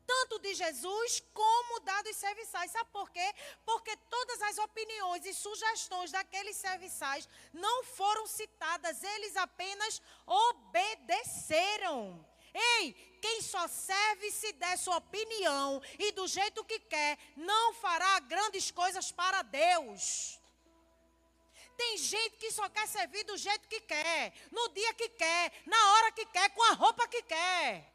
Tanto 0.06 0.38
de 0.38 0.54
Jesus 0.54 1.22
como 1.32 1.80
da 1.80 2.02
dos 2.02 2.16
serviçais. 2.16 2.70
Sabe 2.70 2.90
por 2.92 3.10
quê? 3.10 3.34
Porque 3.64 3.96
todas 4.08 4.40
as 4.42 4.58
opiniões 4.58 5.24
e 5.24 5.32
sugestões 5.34 6.12
daqueles 6.12 6.56
serviçais 6.56 7.28
não 7.52 7.84
foram 7.84 8.26
citadas, 8.26 9.02
eles 9.02 9.36
apenas 9.36 10.00
obedeceram. 10.26 12.24
Ei, 12.54 12.92
quem 13.20 13.40
só 13.42 13.66
serve 13.66 14.30
se 14.30 14.52
der 14.52 14.76
sua 14.78 14.98
opinião 14.98 15.82
e 15.98 16.12
do 16.12 16.28
jeito 16.28 16.64
que 16.64 16.78
quer, 16.78 17.18
não 17.36 17.74
fará 17.74 18.20
grandes 18.20 18.70
coisas 18.70 19.10
para 19.10 19.42
Deus. 19.42 20.38
Tem 21.76 21.96
gente 21.98 22.36
que 22.36 22.50
só 22.50 22.68
quer 22.68 22.86
servir 22.86 23.24
do 23.24 23.36
jeito 23.36 23.68
que 23.68 23.80
quer, 23.80 24.32
no 24.50 24.68
dia 24.70 24.94
que 24.94 25.08
quer, 25.08 25.52
na 25.66 25.92
hora 25.92 26.12
que 26.12 26.26
quer, 26.26 26.50
com 26.50 26.62
a 26.62 26.72
roupa 26.72 27.06
que 27.08 27.22
quer. 27.22 27.92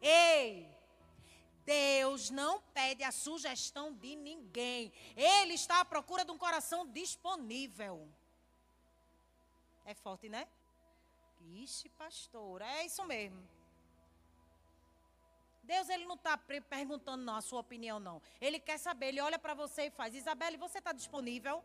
Ei, 0.00 0.68
Deus 1.64 2.30
não 2.30 2.62
pede 2.72 3.02
a 3.04 3.12
sugestão 3.12 3.92
de 3.92 4.16
ninguém. 4.16 4.92
Ele 5.16 5.54
está 5.54 5.80
à 5.80 5.84
procura 5.84 6.24
de 6.24 6.30
um 6.30 6.38
coração 6.38 6.86
disponível. 6.86 8.08
É 9.84 9.94
forte, 9.94 10.28
né? 10.28 10.48
Ixi, 11.40 11.88
pastor, 11.90 12.62
é 12.62 12.86
isso 12.86 13.04
mesmo. 13.04 13.57
Deus 15.72 15.86
ele 15.90 16.06
não 16.10 16.14
está 16.14 16.34
perguntando 16.76 17.22
não, 17.28 17.36
a 17.36 17.42
sua 17.42 17.60
opinião, 17.60 18.00
não. 18.00 18.22
Ele 18.40 18.58
quer 18.58 18.78
saber, 18.78 19.08
ele 19.08 19.20
olha 19.20 19.38
para 19.38 19.52
você 19.52 19.82
e 19.88 19.90
faz, 19.90 20.14
Isabelle, 20.14 20.56
você 20.56 20.78
está 20.78 20.92
disponível? 21.00 21.56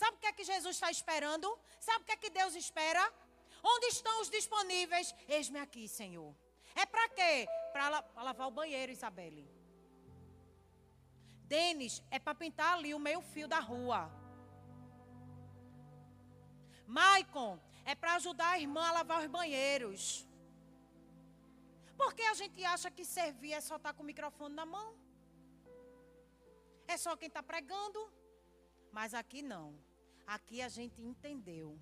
Sabe 0.00 0.16
o 0.16 0.20
que 0.20 0.26
é 0.26 0.32
que 0.32 0.44
Jesus 0.44 0.76
está 0.76 0.90
esperando? 0.90 1.48
Sabe 1.80 2.02
o 2.02 2.04
que 2.04 2.12
é 2.12 2.16
que 2.22 2.28
Deus 2.28 2.54
espera? 2.54 3.02
Onde 3.62 3.86
estão 3.86 4.20
os 4.20 4.28
disponíveis? 4.28 5.14
Eis-me 5.26 5.60
aqui, 5.60 5.88
Senhor. 5.88 6.30
É 6.76 6.84
para 6.84 7.08
quê? 7.08 7.48
Para 7.72 8.04
lavar 8.28 8.48
o 8.48 8.56
banheiro, 8.60 8.92
Isabelle. 8.92 9.48
Denis, 11.54 12.02
é 12.10 12.18
para 12.18 12.34
pintar 12.34 12.74
ali 12.74 12.92
o 12.92 12.98
meio 12.98 13.22
fio 13.22 13.48
da 13.48 13.60
rua. 13.60 14.00
Maicon, 16.86 17.58
é 17.86 17.94
para 17.94 18.16
ajudar 18.16 18.50
a 18.50 18.58
irmã 18.58 18.84
a 18.88 18.92
lavar 18.92 19.22
os 19.22 19.30
banheiros. 19.38 20.26
Por 21.96 22.14
que 22.14 22.22
a 22.22 22.34
gente 22.34 22.64
acha 22.64 22.90
que 22.90 23.04
servir 23.04 23.52
é 23.52 23.60
só 23.60 23.76
estar 23.76 23.90
tá 23.90 23.94
com 23.94 24.02
o 24.02 24.06
microfone 24.06 24.54
na 24.54 24.66
mão? 24.66 24.96
É 26.86 26.96
só 26.96 27.16
quem 27.16 27.28
está 27.28 27.42
pregando? 27.42 28.12
Mas 28.92 29.14
aqui 29.14 29.42
não. 29.42 29.78
Aqui 30.26 30.60
a 30.62 30.68
gente 30.68 31.00
entendeu 31.02 31.78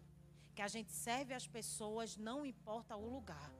que 0.55 0.63
a 0.63 0.69
gente 0.69 0.93
serve 0.93 1.33
as 1.35 1.47
pessoas, 1.47 2.17
não 2.17 2.45
importa 2.45 2.97
o 2.97 3.09
lugar. 3.09 3.51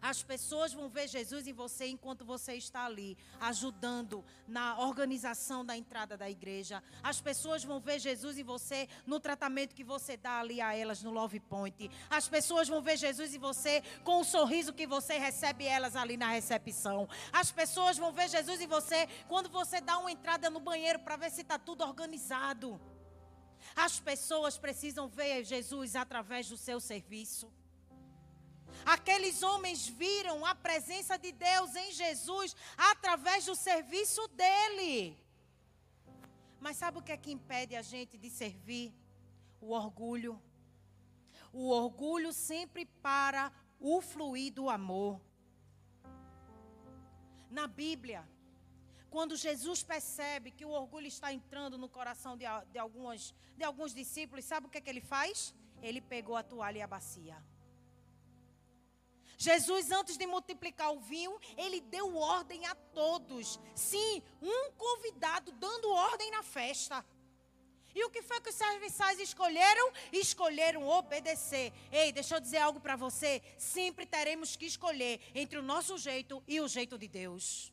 As 0.00 0.22
pessoas 0.22 0.72
vão 0.72 0.88
ver 0.88 1.08
Jesus 1.08 1.46
em 1.46 1.52
você 1.52 1.86
enquanto 1.86 2.24
você 2.24 2.54
está 2.54 2.84
ali, 2.84 3.16
ajudando 3.40 4.24
na 4.46 4.78
organização 4.78 5.64
da 5.64 5.76
entrada 5.76 6.16
da 6.16 6.28
igreja. 6.30 6.82
As 7.02 7.20
pessoas 7.20 7.64
vão 7.64 7.80
ver 7.80 7.98
Jesus 7.98 8.38
em 8.38 8.44
você 8.44 8.88
no 9.06 9.20
tratamento 9.20 9.74
que 9.74 9.84
você 9.84 10.16
dá 10.16 10.40
ali 10.40 10.60
a 10.60 10.74
elas 10.74 11.02
no 11.02 11.10
Love 11.10 11.40
Point. 11.40 11.90
As 12.10 12.28
pessoas 12.28 12.68
vão 12.68 12.82
ver 12.82 12.96
Jesus 12.96 13.34
em 13.34 13.38
você 13.38 13.82
com 14.04 14.20
o 14.20 14.24
sorriso 14.24 14.72
que 14.72 14.86
você 14.86 15.18
recebe 15.18 15.64
elas 15.64 15.96
ali 15.96 16.16
na 16.16 16.28
recepção. 16.28 17.08
As 17.32 17.50
pessoas 17.50 17.98
vão 17.98 18.12
ver 18.12 18.28
Jesus 18.28 18.60
em 18.60 18.66
você 18.66 19.08
quando 19.28 19.48
você 19.48 19.80
dá 19.80 19.98
uma 19.98 20.10
entrada 20.10 20.50
no 20.50 20.60
banheiro 20.60 20.98
para 21.00 21.16
ver 21.16 21.30
se 21.30 21.42
está 21.42 21.58
tudo 21.58 21.82
organizado. 21.84 22.80
As 23.74 24.00
pessoas 24.00 24.58
precisam 24.58 25.08
ver 25.08 25.44
Jesus 25.44 25.94
através 25.96 26.48
do 26.48 26.56
seu 26.56 26.80
serviço. 26.80 27.52
Aqueles 28.84 29.42
homens 29.42 29.86
viram 29.86 30.44
a 30.44 30.54
presença 30.54 31.16
de 31.18 31.32
Deus 31.32 31.74
em 31.76 31.92
Jesus 31.92 32.56
através 32.76 33.44
do 33.44 33.54
serviço 33.54 34.26
dele. 34.28 35.16
Mas 36.60 36.76
sabe 36.76 36.98
o 36.98 37.02
que 37.02 37.12
é 37.12 37.16
que 37.16 37.32
impede 37.32 37.76
a 37.76 37.82
gente 37.82 38.16
de 38.16 38.30
servir? 38.30 38.92
O 39.60 39.72
orgulho. 39.72 40.40
O 41.52 41.70
orgulho 41.70 42.32
sempre 42.32 42.84
para 42.84 43.52
o 43.80 44.00
fluir 44.00 44.52
do 44.52 44.68
amor. 44.68 45.20
Na 47.50 47.66
Bíblia, 47.66 48.28
quando 49.10 49.36
Jesus 49.36 49.82
percebe 49.82 50.50
que 50.50 50.64
o 50.64 50.70
orgulho 50.70 51.06
está 51.06 51.32
entrando 51.32 51.78
no 51.78 51.88
coração 51.88 52.36
de, 52.36 52.44
de, 52.72 52.78
algumas, 52.78 53.34
de 53.56 53.64
alguns 53.64 53.94
discípulos, 53.94 54.44
sabe 54.44 54.66
o 54.66 54.70
que, 54.70 54.78
é 54.78 54.80
que 54.80 54.90
ele 54.90 55.00
faz? 55.00 55.54
Ele 55.82 56.00
pegou 56.00 56.36
a 56.36 56.42
toalha 56.42 56.78
e 56.78 56.82
a 56.82 56.86
bacia. 56.86 57.42
Jesus, 59.38 59.92
antes 59.92 60.16
de 60.16 60.26
multiplicar 60.26 60.92
o 60.92 60.98
vinho, 60.98 61.38
ele 61.56 61.80
deu 61.80 62.16
ordem 62.16 62.66
a 62.66 62.74
todos. 62.74 63.60
Sim, 63.72 64.20
um 64.42 64.72
convidado 64.72 65.52
dando 65.52 65.88
ordem 65.90 66.28
na 66.32 66.42
festa. 66.42 67.06
E 67.94 68.04
o 68.04 68.10
que 68.10 68.20
foi 68.20 68.40
que 68.40 68.50
os 68.50 68.54
serviçais 68.56 69.20
escolheram? 69.20 69.92
Escolheram 70.12 70.86
obedecer. 70.86 71.72
Ei, 71.92 72.10
deixa 72.10 72.34
eu 72.34 72.40
dizer 72.40 72.58
algo 72.58 72.80
para 72.80 72.96
você. 72.96 73.40
Sempre 73.56 74.04
teremos 74.04 74.56
que 74.56 74.66
escolher 74.66 75.20
entre 75.32 75.56
o 75.56 75.62
nosso 75.62 75.96
jeito 75.96 76.42
e 76.46 76.60
o 76.60 76.66
jeito 76.66 76.98
de 76.98 77.06
Deus. 77.06 77.72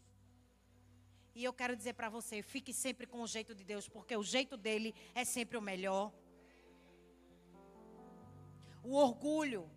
E 1.34 1.44
eu 1.44 1.52
quero 1.52 1.76
dizer 1.76 1.94
para 1.94 2.10
você, 2.10 2.44
fique 2.44 2.74
sempre 2.74 3.08
com 3.08 3.22
o 3.22 3.28
jeito 3.28 3.54
de 3.56 3.64
Deus, 3.64 3.90
porque 3.90 4.16
o 4.16 4.24
jeito 4.24 4.56
dele 4.56 4.96
é 5.16 5.26
sempre 5.26 5.58
o 5.58 5.62
melhor. 5.62 6.14
O 8.84 8.96
orgulho 8.96 9.70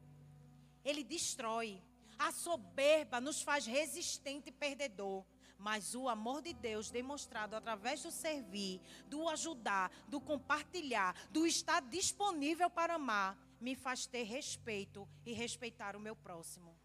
ele 0.85 1.05
destrói. 1.05 1.83
A 2.19 2.33
soberba 2.33 3.21
nos 3.21 3.43
faz 3.43 3.67
resistente 3.67 4.49
e 4.49 4.53
perdedor. 4.53 5.25
Mas 5.59 5.95
o 5.95 6.09
amor 6.09 6.41
de 6.41 6.53
Deus, 6.53 6.89
demonstrado 6.89 7.57
através 7.57 8.03
do 8.03 8.13
servir, 8.13 8.81
do 9.07 9.29
ajudar, 9.29 9.91
do 10.07 10.21
compartilhar, 10.21 11.17
do 11.31 11.47
estar 11.47 11.83
disponível 11.83 12.71
para 12.71 12.95
amar, 12.95 13.37
me 13.61 13.75
faz 13.75 14.07
ter 14.07 14.23
respeito 14.23 15.09
e 15.27 15.33
respeitar 15.33 15.97
o 15.97 16.01
meu 16.01 16.15
próximo. 16.15 16.79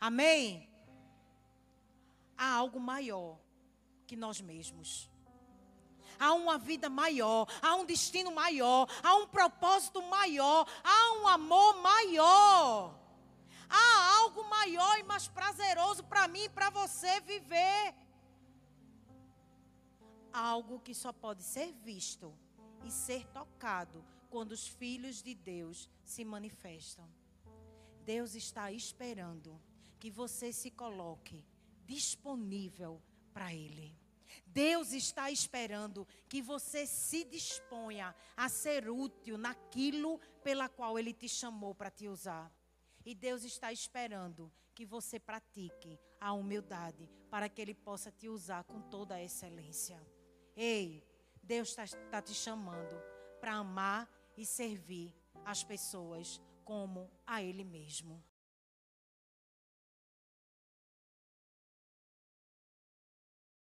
Amém? 0.00 0.68
Há 2.36 2.54
algo 2.54 2.80
maior 2.80 3.38
que 4.06 4.16
nós 4.16 4.40
mesmos. 4.40 5.10
Há 6.18 6.32
uma 6.34 6.56
vida 6.56 6.88
maior, 6.88 7.46
há 7.60 7.74
um 7.74 7.84
destino 7.84 8.30
maior, 8.30 8.88
há 9.02 9.16
um 9.16 9.26
propósito 9.26 10.02
maior, 10.02 10.66
há 10.82 11.20
um 11.20 11.28
amor 11.28 11.82
maior. 11.82 13.01
Há 13.74 14.16
algo 14.20 14.42
maior 14.50 14.98
e 14.98 15.02
mais 15.02 15.26
prazeroso 15.28 16.04
para 16.04 16.28
mim 16.28 16.44
e 16.44 16.50
para 16.50 16.68
você 16.68 17.20
viver. 17.20 17.94
Algo 20.30 20.80
que 20.80 20.94
só 20.94 21.12
pode 21.12 21.42
ser 21.42 21.72
visto 21.72 22.34
e 22.84 22.90
ser 22.90 23.26
tocado 23.28 24.04
quando 24.28 24.52
os 24.52 24.66
filhos 24.66 25.22
de 25.22 25.34
Deus 25.34 25.88
se 26.04 26.22
manifestam. 26.24 27.08
Deus 28.04 28.34
está 28.34 28.70
esperando 28.70 29.58
que 29.98 30.10
você 30.10 30.52
se 30.52 30.70
coloque 30.70 31.44
disponível 31.86 33.00
para 33.32 33.54
Ele. 33.54 33.96
Deus 34.46 34.92
está 34.92 35.30
esperando 35.30 36.06
que 36.28 36.42
você 36.42 36.86
se 36.86 37.24
disponha 37.24 38.14
a 38.36 38.48
ser 38.48 38.90
útil 38.90 39.38
naquilo 39.38 40.18
pela 40.42 40.68
qual 40.68 40.98
Ele 40.98 41.12
te 41.12 41.28
chamou 41.28 41.74
para 41.74 41.90
te 41.90 42.08
usar. 42.08 42.52
E 43.04 43.14
Deus 43.14 43.44
está 43.44 43.72
esperando 43.72 44.52
que 44.74 44.86
você 44.86 45.18
pratique 45.18 45.98
a 46.20 46.32
humildade 46.32 47.08
para 47.30 47.48
que 47.48 47.60
Ele 47.60 47.74
possa 47.74 48.10
te 48.10 48.28
usar 48.28 48.64
com 48.64 48.80
toda 48.80 49.14
a 49.14 49.22
excelência. 49.22 50.00
Ei, 50.56 51.04
Deus 51.42 51.68
está 51.68 51.84
tá 52.10 52.22
te 52.22 52.34
chamando 52.34 52.96
para 53.40 53.54
amar 53.54 54.08
e 54.36 54.46
servir 54.46 55.12
as 55.44 55.64
pessoas 55.64 56.40
como 56.64 57.10
a 57.26 57.42
Ele 57.42 57.64
mesmo. 57.64 58.22